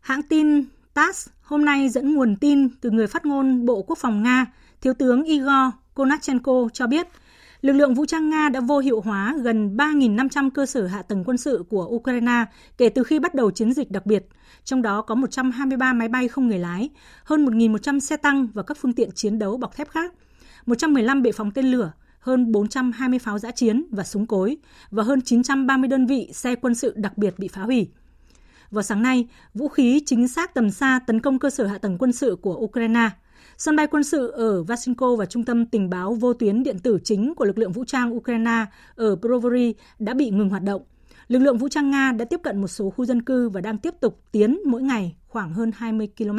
[0.00, 4.22] Hãng tin TASS hôm nay dẫn nguồn tin từ người phát ngôn Bộ Quốc phòng
[4.22, 4.46] Nga,
[4.80, 7.06] Thiếu tướng Igor Konashenko cho biết–
[7.60, 11.24] lực lượng vũ trang Nga đã vô hiệu hóa gần 3.500 cơ sở hạ tầng
[11.24, 12.44] quân sự của Ukraine
[12.78, 14.28] kể từ khi bắt đầu chiến dịch đặc biệt,
[14.64, 16.90] trong đó có 123 máy bay không người lái,
[17.24, 20.12] hơn 1.100 xe tăng và các phương tiện chiến đấu bọc thép khác,
[20.66, 24.56] 115 bệ phóng tên lửa, hơn 420 pháo giã chiến và súng cối
[24.90, 27.88] và hơn 930 đơn vị xe quân sự đặc biệt bị phá hủy.
[28.70, 31.98] Vào sáng nay, vũ khí chính xác tầm xa tấn công cơ sở hạ tầng
[31.98, 33.10] quân sự của Ukraine–
[33.58, 36.98] Sân bay quân sự ở Vasinko và trung tâm tình báo vô tuyến điện tử
[37.04, 40.82] chính của lực lượng vũ trang Ukraine ở Provory đã bị ngừng hoạt động.
[41.28, 43.78] Lực lượng vũ trang Nga đã tiếp cận một số khu dân cư và đang
[43.78, 46.38] tiếp tục tiến mỗi ngày khoảng hơn 20 km.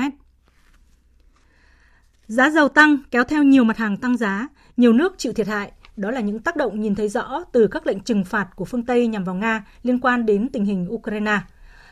[2.28, 4.47] Giá dầu tăng kéo theo nhiều mặt hàng tăng giá,
[4.78, 5.72] nhiều nước chịu thiệt hại.
[5.97, 8.86] Đó là những tác động nhìn thấy rõ từ các lệnh trừng phạt của phương
[8.86, 11.39] Tây nhằm vào Nga liên quan đến tình hình Ukraine.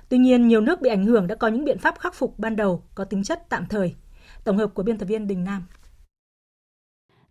[0.09, 2.55] Tuy nhiên, nhiều nước bị ảnh hưởng đã có những biện pháp khắc phục ban
[2.55, 3.95] đầu có tính chất tạm thời.
[4.45, 5.63] Tổng hợp của biên tập viên Đình Nam.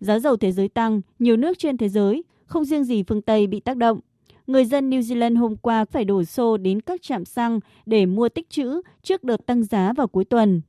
[0.01, 3.47] Giá dầu thế giới tăng, nhiều nước trên thế giới, không riêng gì phương Tây
[3.47, 4.01] bị tác động.
[4.47, 8.29] Người dân New Zealand hôm qua phải đổ xô đến các trạm xăng để mua
[8.29, 10.62] tích trữ trước đợt tăng giá vào cuối tuần.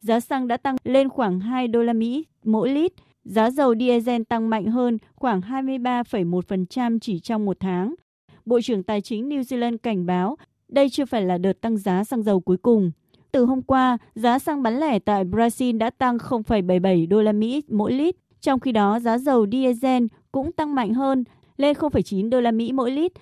[0.00, 2.92] Giá xăng đã tăng lên khoảng 2 đô la Mỹ mỗi lít,
[3.24, 7.94] giá dầu diesel tăng mạnh hơn khoảng 23,1% chỉ trong một tháng.
[8.44, 10.36] Bộ trưởng Tài chính New Zealand cảnh báo
[10.68, 12.90] đây chưa phải là đợt tăng giá xăng dầu cuối cùng
[13.36, 17.62] từ hôm qua, giá xăng bán lẻ tại Brazil đã tăng 0,77 đô la Mỹ
[17.68, 18.16] mỗi lít.
[18.40, 21.24] Trong khi đó, giá dầu diesel cũng tăng mạnh hơn,
[21.56, 23.12] lên 0,9 đô la Mỹ mỗi lít.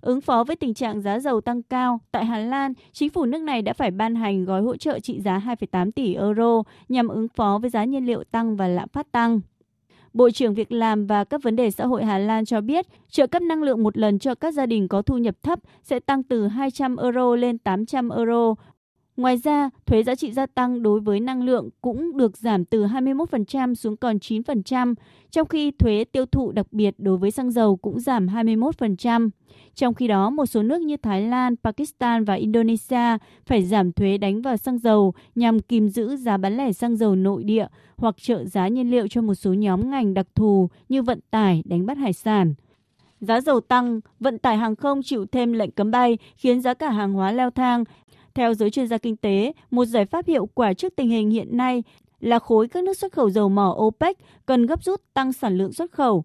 [0.00, 3.42] Ứng phó với tình trạng giá dầu tăng cao, tại Hà Lan, chính phủ nước
[3.42, 7.28] này đã phải ban hành gói hỗ trợ trị giá 2,8 tỷ euro nhằm ứng
[7.28, 9.40] phó với giá nhiên liệu tăng và lạm phát tăng.
[10.12, 13.26] Bộ trưởng Việc làm và các vấn đề xã hội Hà Lan cho biết, trợ
[13.26, 16.22] cấp năng lượng một lần cho các gia đình có thu nhập thấp sẽ tăng
[16.22, 18.54] từ 200 euro lên 800 euro
[19.20, 22.84] Ngoài ra, thuế giá trị gia tăng đối với năng lượng cũng được giảm từ
[22.84, 24.94] 21% xuống còn 9%,
[25.30, 29.30] trong khi thuế tiêu thụ đặc biệt đối với xăng dầu cũng giảm 21%.
[29.74, 34.18] Trong khi đó, một số nước như Thái Lan, Pakistan và Indonesia phải giảm thuế
[34.18, 37.66] đánh vào xăng dầu nhằm kìm giữ giá bán lẻ xăng dầu nội địa
[37.96, 41.62] hoặc trợ giá nhiên liệu cho một số nhóm ngành đặc thù như vận tải,
[41.64, 42.54] đánh bắt hải sản.
[43.20, 46.90] Giá dầu tăng, vận tải hàng không chịu thêm lệnh cấm bay khiến giá cả
[46.90, 47.84] hàng hóa leo thang.
[48.40, 51.56] Theo giới chuyên gia kinh tế, một giải pháp hiệu quả trước tình hình hiện
[51.56, 51.82] nay
[52.20, 54.16] là khối các nước xuất khẩu dầu mỏ OPEC
[54.46, 56.24] cần gấp rút tăng sản lượng xuất khẩu.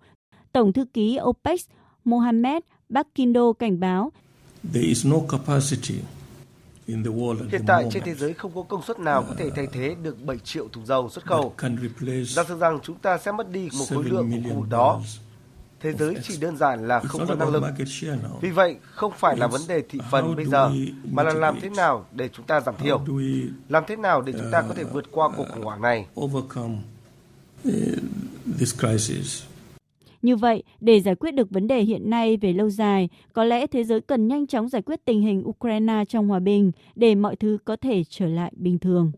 [0.52, 1.60] Tổng thư ký OPEC
[2.06, 4.12] Mohamed Bakindo cảnh báo
[4.74, 5.96] There is no capacity
[6.88, 10.26] Hiện tại trên thế giới không có công suất nào có thể thay thế được
[10.26, 11.54] 7 triệu thùng dầu xuất khẩu.
[12.26, 15.02] Giả sử rằng chúng ta sẽ mất đi một khối lượng của khu vực đó.
[15.86, 17.64] Thế giới chỉ đơn giản là không có năng lực.
[18.42, 20.72] Vì vậy, không phải là vấn đề thị phần bây giờ,
[21.12, 23.06] mà là làm thế nào để chúng ta giảm thiểu.
[23.70, 26.06] Làm thế nào để chúng ta có thể vượt qua cuộc khủng hoảng này.
[30.22, 33.68] Như vậy, để giải quyết được vấn đề hiện nay về lâu dài, có lẽ
[33.68, 37.36] thế giới cần nhanh chóng giải quyết tình hình Ukraine trong hòa bình để mọi
[37.36, 39.12] thứ có thể trở lại bình thường.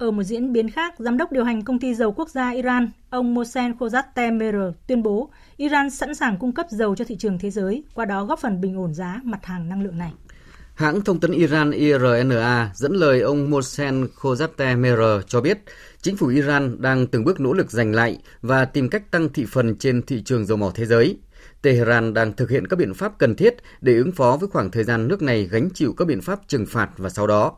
[0.00, 2.90] Ở một diễn biến khác, Giám đốc điều hành công ty dầu quốc gia Iran,
[3.10, 7.50] ông Mohsen Khojatemer tuyên bố Iran sẵn sàng cung cấp dầu cho thị trường thế
[7.50, 10.12] giới, qua đó góp phần bình ổn giá mặt hàng năng lượng này.
[10.74, 15.58] Hãng thông tấn Iran IRNA dẫn lời ông Mohsen Khojatemer cho biết
[16.02, 19.46] chính phủ Iran đang từng bước nỗ lực giành lại và tìm cách tăng thị
[19.48, 21.18] phần trên thị trường dầu mỏ thế giới.
[21.62, 24.84] Tehran đang thực hiện các biện pháp cần thiết để ứng phó với khoảng thời
[24.84, 27.56] gian nước này gánh chịu các biện pháp trừng phạt và sau đó.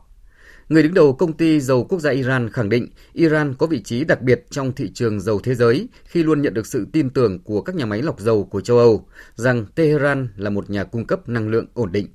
[0.69, 4.03] Người đứng đầu công ty dầu quốc gia Iran khẳng định Iran có vị trí
[4.03, 7.39] đặc biệt trong thị trường dầu thế giới khi luôn nhận được sự tin tưởng
[7.39, 9.05] của các nhà máy lọc dầu của châu Âu
[9.35, 12.07] rằng Tehran là một nhà cung cấp năng lượng ổn định.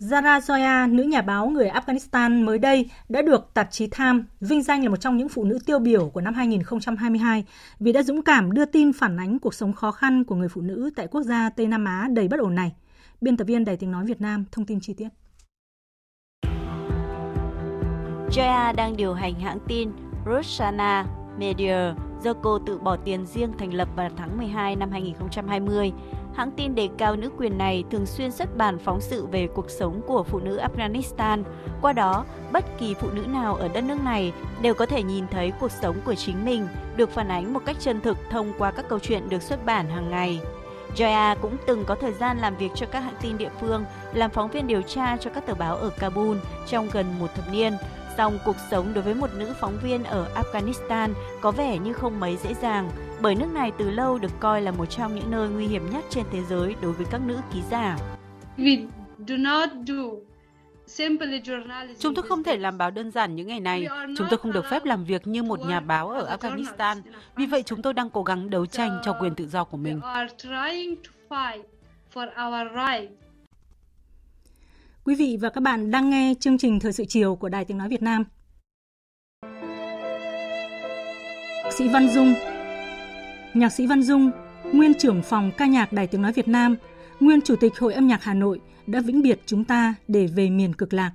[0.00, 4.62] Zara Zoya, nữ nhà báo người Afghanistan mới đây đã được tạp chí Time vinh
[4.62, 7.44] danh là một trong những phụ nữ tiêu biểu của năm 2022
[7.80, 10.60] vì đã dũng cảm đưa tin phản ánh cuộc sống khó khăn của người phụ
[10.60, 12.72] nữ tại quốc gia Tây Nam Á đầy bất ổn này.
[13.20, 15.08] Biên tập viên Đài tiếng nói Việt Nam thông tin chi tiết.
[18.32, 19.92] Joya đang điều hành hãng tin
[20.26, 21.06] Roshana
[21.38, 21.76] Media
[22.22, 25.92] do cô tự bỏ tiền riêng thành lập vào tháng 12 năm 2020.
[26.34, 29.70] Hãng tin đề cao nữ quyền này thường xuyên xuất bản phóng sự về cuộc
[29.70, 31.42] sống của phụ nữ Afghanistan.
[31.82, 35.24] Qua đó, bất kỳ phụ nữ nào ở đất nước này đều có thể nhìn
[35.30, 36.66] thấy cuộc sống của chính mình
[36.96, 39.88] được phản ánh một cách chân thực thông qua các câu chuyện được xuất bản
[39.88, 40.40] hàng ngày.
[40.96, 44.30] Joya cũng từng có thời gian làm việc cho các hãng tin địa phương, làm
[44.30, 47.72] phóng viên điều tra cho các tờ báo ở Kabul trong gần một thập niên.
[48.16, 51.08] Song cuộc sống đối với một nữ phóng viên ở Afghanistan
[51.40, 52.90] có vẻ như không mấy dễ dàng,
[53.20, 56.04] bởi nước này từ lâu được coi là một trong những nơi nguy hiểm nhất
[56.10, 57.96] trên thế giới đối với các nữ ký giả.
[61.98, 63.86] Chúng tôi không thể làm báo đơn giản những ngày này.
[64.18, 66.96] Chúng tôi không được phép làm việc như một nhà báo ở Afghanistan.
[67.36, 70.00] Vì vậy chúng tôi đang cố gắng đấu tranh cho quyền tự do của mình.
[75.10, 77.78] Quý vị và các bạn đang nghe chương trình Thời sự chiều của Đài Tiếng
[77.78, 78.24] Nói Việt Nam.
[81.64, 82.34] Nhạc sĩ Văn Dung
[83.54, 84.30] Nhạc sĩ Văn Dung,
[84.72, 86.76] nguyên trưởng phòng ca nhạc Đài Tiếng Nói Việt Nam,
[87.20, 90.50] nguyên chủ tịch Hội âm nhạc Hà Nội đã vĩnh biệt chúng ta để về
[90.50, 91.12] miền cực lạc.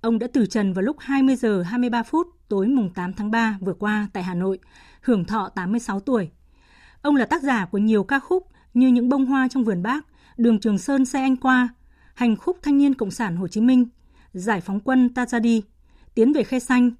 [0.00, 3.58] Ông đã từ trần vào lúc 20 giờ 23 phút tối mùng 8 tháng 3
[3.60, 4.58] vừa qua tại Hà Nội,
[5.00, 6.30] hưởng thọ 86 tuổi.
[7.02, 10.06] Ông là tác giả của nhiều ca khúc như Những bông hoa trong vườn bác,
[10.36, 11.68] Đường Trường Sơn xe anh qua,
[12.14, 13.86] Hành khúc Thanh niên Cộng sản Hồ Chí Minh,
[14.32, 15.60] Giải phóng quân Tajadi,
[16.14, 16.90] Tiến về khe xanh,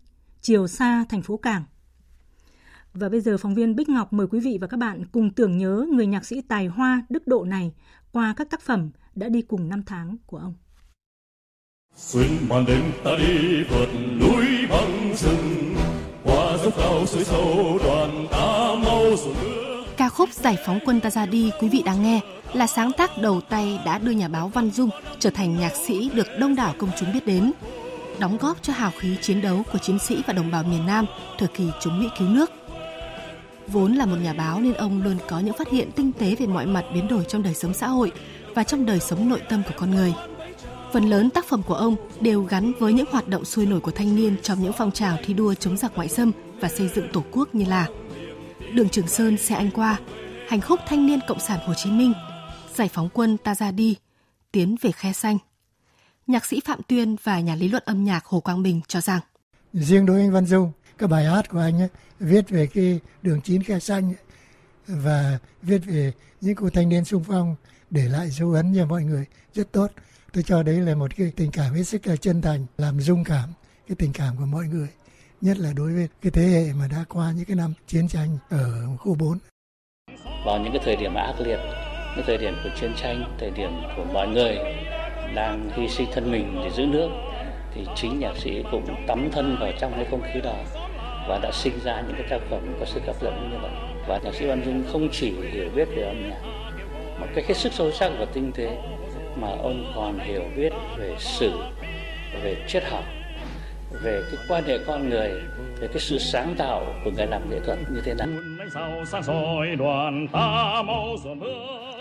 [0.41, 1.65] Chiều xa thành phố Cảng.
[2.95, 5.59] Và bây giờ phóng viên Bích Ngọc mời quý vị và các bạn cùng tưởng
[5.59, 7.73] nhớ người nhạc sĩ tài hoa đức độ này
[8.12, 10.55] qua các tác phẩm đã đi cùng năm tháng của ông.
[11.97, 13.89] Xuân màn đêm ta đi vượt
[14.21, 15.75] núi băng rừng,
[16.25, 19.64] qua dốc cao suối sâu đoàn ta mau ruộng nước.
[20.15, 22.21] Khúc Giải phóng quân ta ra đi quý vị đang nghe
[22.53, 26.11] là sáng tác đầu tay đã đưa nhà báo Văn Dung trở thành nhạc sĩ
[26.15, 27.53] được đông đảo công chúng biết đến,
[28.19, 31.07] đóng góp cho hào khí chiến đấu của chiến sĩ và đồng bào miền Nam
[31.39, 32.51] thời kỳ chống Mỹ cứu nước.
[33.69, 36.47] Vốn là một nhà báo nên ông luôn có những phát hiện tinh tế về
[36.47, 38.12] mọi mặt biến đổi trong đời sống xã hội
[38.55, 40.15] và trong đời sống nội tâm của con người.
[40.93, 43.91] Phần lớn tác phẩm của ông đều gắn với những hoạt động sôi nổi của
[43.91, 47.09] thanh niên trong những phong trào thi đua chống giặc ngoại xâm và xây dựng
[47.12, 47.87] tổ quốc như là
[48.75, 50.01] Đường Trường Sơn xe anh qua,
[50.49, 52.12] Hành khúc thanh niên Cộng sản Hồ Chí Minh,
[52.75, 53.97] Giải phóng quân ta ra đi,
[54.53, 55.39] Tiến về khe xanh.
[56.27, 59.20] Nhạc sĩ Phạm Tuyên và nhà lý luận âm nhạc Hồ Quang Bình cho rằng
[59.72, 61.89] Riêng đối với anh Văn Dung, các bài hát của anh ấy,
[62.20, 64.25] viết về cái đường chín khe xanh ấy,
[64.87, 67.57] và viết về những cô thanh niên sung phong
[67.91, 69.91] để lại dấu ấn cho mọi người rất tốt
[70.33, 73.25] tôi cho đấy là một cái tình cảm hết sức là chân thành làm rung
[73.25, 73.49] cảm
[73.89, 74.89] cái tình cảm của mọi người
[75.45, 78.38] nhất là đối với cái thế hệ mà đã qua những cái năm chiến tranh
[78.51, 79.38] ở khu 4.
[80.47, 81.59] Vào những cái thời điểm ác liệt,
[82.16, 84.57] cái thời điểm của chiến tranh, thời điểm của mọi người
[85.34, 87.09] đang hy sinh thân mình để giữ nước
[87.74, 90.57] thì chính nhạc sĩ cũng tắm thân vào trong cái không khí đó
[91.28, 93.72] và đã sinh ra những cái tác phẩm có sức hấp dẫn như vậy
[94.09, 96.40] và nhạc sĩ Văn Dung không chỉ hiểu biết về âm nhạc
[97.20, 98.78] một cách hết sức sâu sắc và tinh tế
[99.36, 101.53] mà ông còn hiểu biết về sử
[102.42, 103.05] về triết học
[104.03, 105.42] về cái quan hệ con người,
[105.80, 108.28] về cái sự sáng tạo của người làm nghệ thuật như thế nào.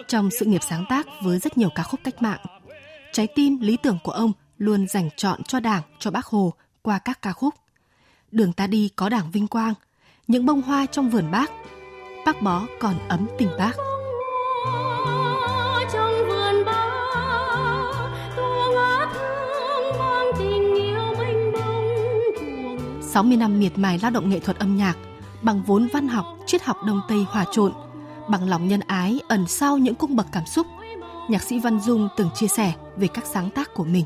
[0.08, 2.40] Trong sự nghiệp sáng tác với rất nhiều ca khúc cách mạng,
[3.12, 7.00] trái tim, lý tưởng của ông luôn dành chọn cho đảng, cho bác hồ qua
[7.00, 7.54] các ca khúc.
[8.32, 9.74] Đường ta đi có đảng vinh quang,
[10.28, 11.52] những bông hoa trong vườn bác
[12.26, 13.93] bác bó còn ấm tình bác.
[23.14, 24.98] 60 năm miệt mài lao động nghệ thuật âm nhạc,
[25.42, 27.74] bằng vốn văn học, triết học Đông Tây hòa trộn,
[28.30, 30.68] bằng lòng nhân ái ẩn sau những cung bậc cảm xúc,
[31.30, 34.06] nhạc sĩ Văn Dung từng chia sẻ về các sáng tác của mình.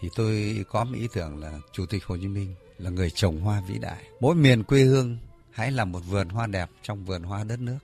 [0.00, 3.40] Thì tôi có một ý tưởng là Chủ tịch Hồ Chí Minh là người trồng
[3.40, 4.04] hoa vĩ đại.
[4.20, 5.18] Mỗi miền quê hương
[5.50, 7.78] hãy là một vườn hoa đẹp trong vườn hoa đất nước.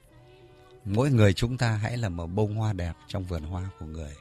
[0.85, 4.13] Mỗi người chúng ta hãy là một bông hoa đẹp trong vườn hoa của người.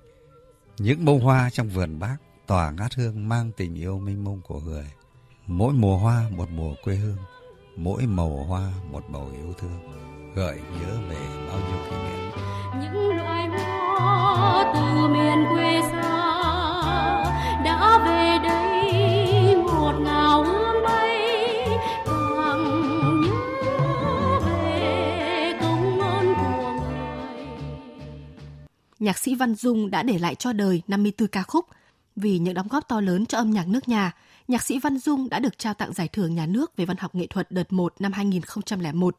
[0.78, 4.60] Những bông hoa trong vườn bác tỏa ngát hương mang tình yêu mênh mông của
[4.60, 4.86] người.
[5.48, 7.18] Mỗi mùa hoa một mùa quê hương,
[7.76, 9.80] mỗi màu hoa một màu yêu thương,
[10.36, 11.18] gợi nhớ về
[11.48, 12.32] bao nhiêu kỷ niệm.
[12.82, 16.02] Những loại hoa từ miền quê xa
[17.66, 21.68] đã về đây một ngào hương bay
[22.06, 27.46] càng nhớ về công ơn của người.
[29.00, 31.66] Nhạc sĩ Văn Dung đã để lại cho đời 54 ca khúc
[32.16, 34.12] vì những đóng góp to lớn cho âm nhạc nước nhà
[34.48, 37.16] nhạc sĩ Văn Dung đã được trao tặng giải thưởng nhà nước về văn học
[37.16, 39.18] nghệ thuật đợt 1 năm 2001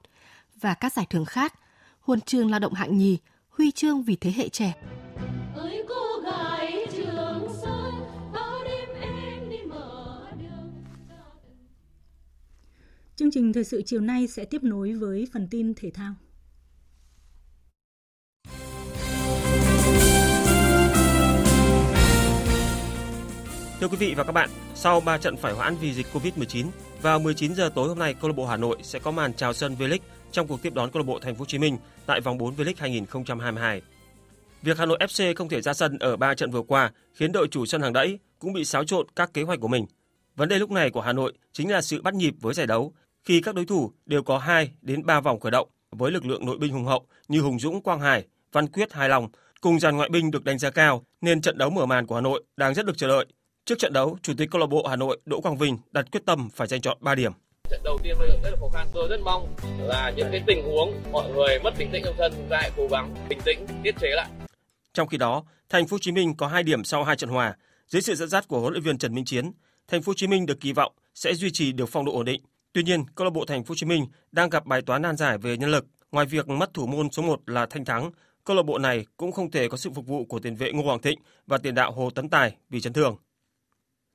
[0.61, 1.55] và các giải thưởng khác,
[2.01, 3.19] huân chương lao động hạng nhì,
[3.51, 4.75] huy chương vì thế hệ trẻ.
[13.17, 16.15] Chương trình thời sự chiều nay sẽ tiếp nối với phần tin thể thao.
[23.85, 26.67] Thưa quý vị và các bạn, sau 3 trận phải hoãn vì dịch Covid-19,
[27.03, 29.53] vào 19 giờ tối hôm nay, câu lạc bộ Hà Nội sẽ có màn chào
[29.53, 29.99] sân V-League
[30.33, 32.55] trong cuộc tiếp đón câu lạc bộ Thành phố Hồ Chí Minh tại vòng 4
[32.55, 33.83] V-League 2022.
[34.63, 37.49] Việc Hà Nội FC không thể ra sân ở 3 trận vừa qua khiến đội
[37.49, 39.87] chủ sân hàng đẫy cũng bị xáo trộn các kế hoạch của mình.
[40.37, 42.93] Vấn đề lúc này của Hà Nội chính là sự bắt nhịp với giải đấu
[43.25, 46.47] khi các đối thủ đều có 2 đến 3 vòng khởi động với lực lượng
[46.47, 49.29] nội binh hùng hậu như Hùng Dũng, Quang Hải, Văn Quyết, Hải Long
[49.61, 52.21] cùng dàn ngoại binh được đánh giá cao nên trận đấu mở màn của Hà
[52.21, 53.27] Nội đang rất được chờ đợi
[53.67, 56.21] Trước trận đấu, Chủ tịch câu lạc bộ Hà Nội Đỗ Quang Vinh đặt quyết
[56.27, 57.33] tâm phải giành chọn 3 điểm.
[57.71, 58.87] Trận đầu tiên bây giờ rất là khó khăn.
[58.95, 62.33] Tôi rất mong là những cái tình huống mọi người mất bình tĩnh trong sân
[62.37, 64.29] chúng ta hãy cố gắng bình tĩnh tiết chế lại.
[64.95, 67.57] Trong khi đó, Thành phố Hồ Chí Minh có 2 điểm sau hai trận hòa.
[67.89, 69.51] Dưới sự dẫn dắt của huấn luyện viên Trần Minh Chiến,
[69.89, 72.25] Thành phố Hồ Chí Minh được kỳ vọng sẽ duy trì được phong độ ổn
[72.25, 72.43] định.
[72.73, 75.17] Tuy nhiên, câu lạc bộ Thành phố Hồ Chí Minh đang gặp bài toán nan
[75.17, 75.87] giải về nhân lực.
[76.13, 78.11] Ngoài việc mất thủ môn số 1 là Thanh Thắng,
[78.45, 80.83] câu lạc bộ này cũng không thể có sự phục vụ của tiền vệ Ngô
[80.83, 83.17] Hoàng Thịnh và tiền đạo Hồ Tấn Tài vì chấn thương.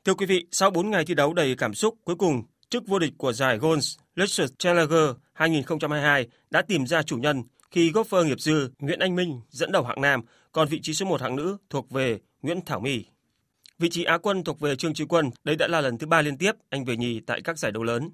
[0.06, 3.00] Thưa quý vị, sau 4 ngày thi đấu đầy cảm xúc, cuối cùng chức vô
[3.00, 8.40] địch của giải Golds Lexus Challenger 2022 đã tìm ra chủ nhân khi golfer nghiệp
[8.40, 10.22] dư Nguyễn Anh Minh dẫn đầu hạng nam,
[10.52, 13.06] còn vị trí số 1 hạng nữ thuộc về Nguyễn Thảo My.
[13.80, 16.22] Vị trí Á quân thuộc về Trương Trí Quân, đây đã là lần thứ ba
[16.22, 18.10] liên tiếp anh về nhì tại các giải đấu lớn.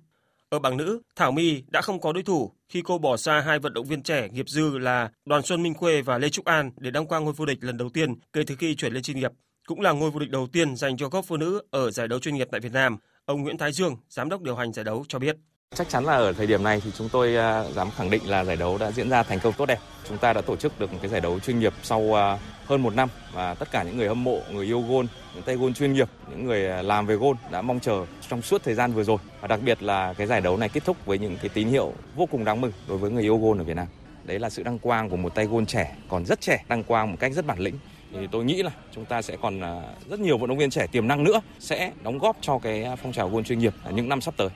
[0.50, 3.60] Ở bảng nữ, Thảo My đã không có đối thủ khi cô bỏ xa hai
[3.60, 6.72] vận động viên trẻ nghiệp dư là Đoàn Xuân Minh Khuê và Lê Trúc An
[6.78, 9.20] để đăng quang ngôi vô địch lần đầu tiên kể từ khi chuyển lên chuyên
[9.20, 9.32] nghiệp
[9.66, 12.20] cũng là ngôi vô địch đầu tiên dành cho gốc phụ nữ ở giải đấu
[12.20, 12.98] chuyên nghiệp tại Việt Nam.
[13.26, 15.38] Ông Nguyễn Thái Dương, giám đốc điều hành giải đấu cho biết.
[15.76, 18.44] Chắc chắn là ở thời điểm này thì chúng tôi à, dám khẳng định là
[18.44, 19.80] giải đấu đã diễn ra thành công tốt đẹp.
[20.10, 22.82] Chúng ta đã tổ chức được một cái giải đấu chuyên nghiệp sau à, hơn
[22.82, 25.74] một năm và tất cả những người hâm mộ, người yêu gôn, những tay gôn
[25.74, 28.94] chuyên nghiệp, những người à, làm về gôn đã mong chờ trong suốt thời gian
[28.94, 29.18] vừa rồi.
[29.42, 31.94] Và đặc biệt là cái giải đấu này kết thúc với những cái tín hiệu
[32.16, 33.88] vô cùng đáng mừng đối với người yêu gôn ở Việt Nam.
[34.24, 37.12] Đấy là sự đăng quang của một tay gôn trẻ, còn rất trẻ, đăng quang
[37.12, 37.76] một cách rất bản lĩnh
[38.20, 40.88] thì tôi nghĩ là chúng ta sẽ còn à, rất nhiều vận động viên trẻ
[40.92, 44.22] tiềm năng nữa sẽ đóng góp cho cái phong trào golf chuyên nghiệp những năm
[44.22, 44.50] sắp tới.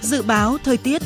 [0.00, 1.02] Dự báo thời tiết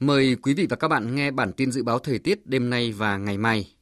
[0.00, 2.92] Mời quý vị và các bạn nghe bản tin dự báo thời tiết đêm nay
[2.92, 3.76] và ngày mai.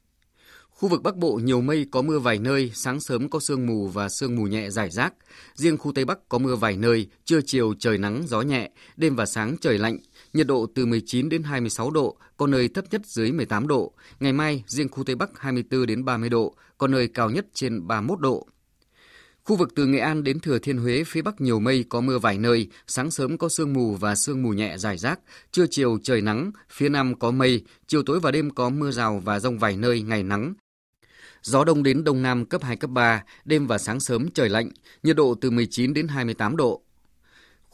[0.70, 3.66] Khu Khu vực Bắc Bộ nhiều mây có mưa vài nơi, sáng sớm có sương
[3.66, 5.14] mù và sương mù nhẹ rải rác.
[5.54, 9.16] Riêng khu Tây Bắc có mưa vài nơi, trưa chiều trời nắng gió nhẹ, đêm
[9.16, 9.98] và sáng trời lạnh,
[10.34, 13.92] nhiệt độ từ 19 đến 26 độ, có nơi thấp nhất dưới 18 độ.
[14.20, 17.86] Ngày mai, riêng khu Tây Bắc 24 đến 30 độ, có nơi cao nhất trên
[17.86, 18.46] 31 độ.
[19.44, 22.18] Khu vực từ Nghệ An đến Thừa Thiên Huế phía Bắc nhiều mây có mưa
[22.18, 25.20] vài nơi, sáng sớm có sương mù và sương mù nhẹ dài rác,
[25.52, 29.22] trưa chiều trời nắng, phía Nam có mây, chiều tối và đêm có mưa rào
[29.24, 30.54] và rông vài nơi, ngày nắng.
[31.42, 34.70] Gió đông đến đông nam cấp 2, cấp 3, đêm và sáng sớm trời lạnh,
[35.02, 36.82] nhiệt độ từ 19 đến 28 độ.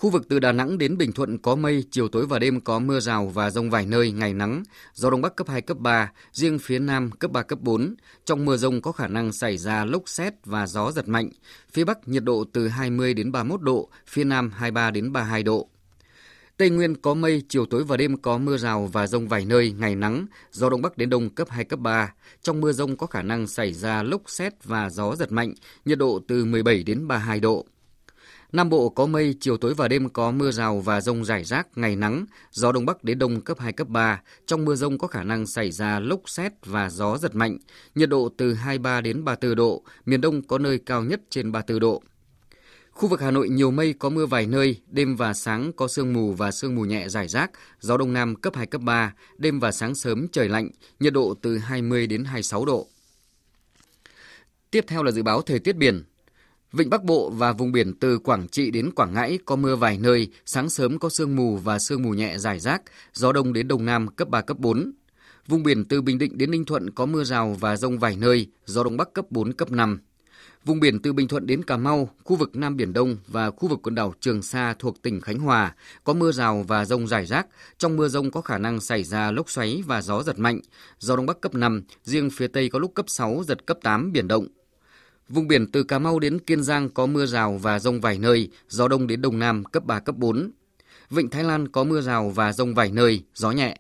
[0.01, 2.79] Khu vực từ Đà Nẵng đến Bình Thuận có mây, chiều tối và đêm có
[2.79, 4.63] mưa rào và rông vài nơi, ngày nắng,
[4.95, 7.95] gió đông bắc cấp 2, cấp 3, riêng phía Nam cấp 3, cấp 4.
[8.25, 11.31] Trong mưa rông có khả năng xảy ra lốc xét và gió giật mạnh.
[11.73, 15.69] Phía Bắc nhiệt độ từ 20 đến 31 độ, phía Nam 23 đến 32 độ.
[16.57, 19.73] Tây Nguyên có mây, chiều tối và đêm có mưa rào và rông vài nơi,
[19.73, 22.15] ngày nắng, gió đông bắc đến đông cấp 2, cấp 3.
[22.43, 25.99] Trong mưa rông có khả năng xảy ra lốc xét và gió giật mạnh, nhiệt
[25.99, 27.67] độ từ 17 đến 32 độ.
[28.53, 31.79] Nam Bộ có mây, chiều tối và đêm có mưa rào và rông rải rác,
[31.79, 34.23] ngày nắng, gió đông bắc đến đông cấp 2, cấp 3.
[34.47, 37.59] Trong mưa rông có khả năng xảy ra lốc xét và gió giật mạnh,
[37.95, 41.81] nhiệt độ từ 23 đến 34 độ, miền đông có nơi cao nhất trên 34
[41.81, 42.03] độ.
[42.91, 46.13] Khu vực Hà Nội nhiều mây có mưa vài nơi, đêm và sáng có sương
[46.13, 49.61] mù và sương mù nhẹ rải rác, gió đông nam cấp 2, cấp 3, đêm
[49.61, 50.69] và sáng sớm trời lạnh,
[51.01, 52.89] nhiệt độ từ 20 đến 26 độ.
[54.71, 56.03] Tiếp theo là dự báo thời tiết biển.
[56.73, 59.99] Vịnh Bắc Bộ và vùng biển từ Quảng Trị đến Quảng Ngãi có mưa vài
[59.99, 63.69] nơi, sáng sớm có sương mù và sương mù nhẹ rải rác, gió đông đến
[63.69, 64.93] đông nam cấp 3, cấp 4.
[65.47, 68.47] Vùng biển từ Bình Định đến Ninh Thuận có mưa rào và rông vài nơi,
[68.67, 70.01] gió đông bắc cấp 4, cấp 5.
[70.65, 73.69] Vùng biển từ Bình Thuận đến Cà Mau, khu vực Nam Biển Đông và khu
[73.69, 77.27] vực quần đảo Trường Sa thuộc tỉnh Khánh Hòa có mưa rào và rông rải
[77.27, 77.47] rác.
[77.79, 80.61] Trong mưa rông có khả năng xảy ra lốc xoáy và gió giật mạnh.
[80.99, 84.13] Gió Đông Bắc cấp 5, riêng phía Tây có lúc cấp 6, giật cấp 8,
[84.13, 84.47] biển động.
[85.31, 88.51] Vùng biển từ Cà Mau đến Kiên Giang có mưa rào và rông vài nơi,
[88.69, 90.51] gió đông đến đông nam cấp 3, cấp 4.
[91.11, 93.77] Vịnh Thái Lan có mưa rào và rông vài nơi, gió nhẹ.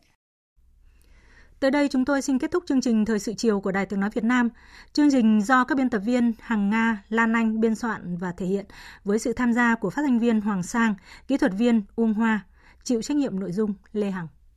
[1.61, 4.01] Tới đây chúng tôi xin kết thúc chương trình Thời sự chiều của Đài Tiếng
[4.01, 4.49] Nói Việt Nam.
[4.93, 8.47] Chương trình do các biên tập viên Hằng Nga, Lan Anh biên soạn và thể
[8.47, 8.67] hiện
[9.05, 10.95] với sự tham gia của phát thanh viên Hoàng Sang,
[11.29, 12.41] kỹ thuật viên Uông Hoa,
[12.85, 14.29] chịu trách nhiệm nội dung Lê Hằng.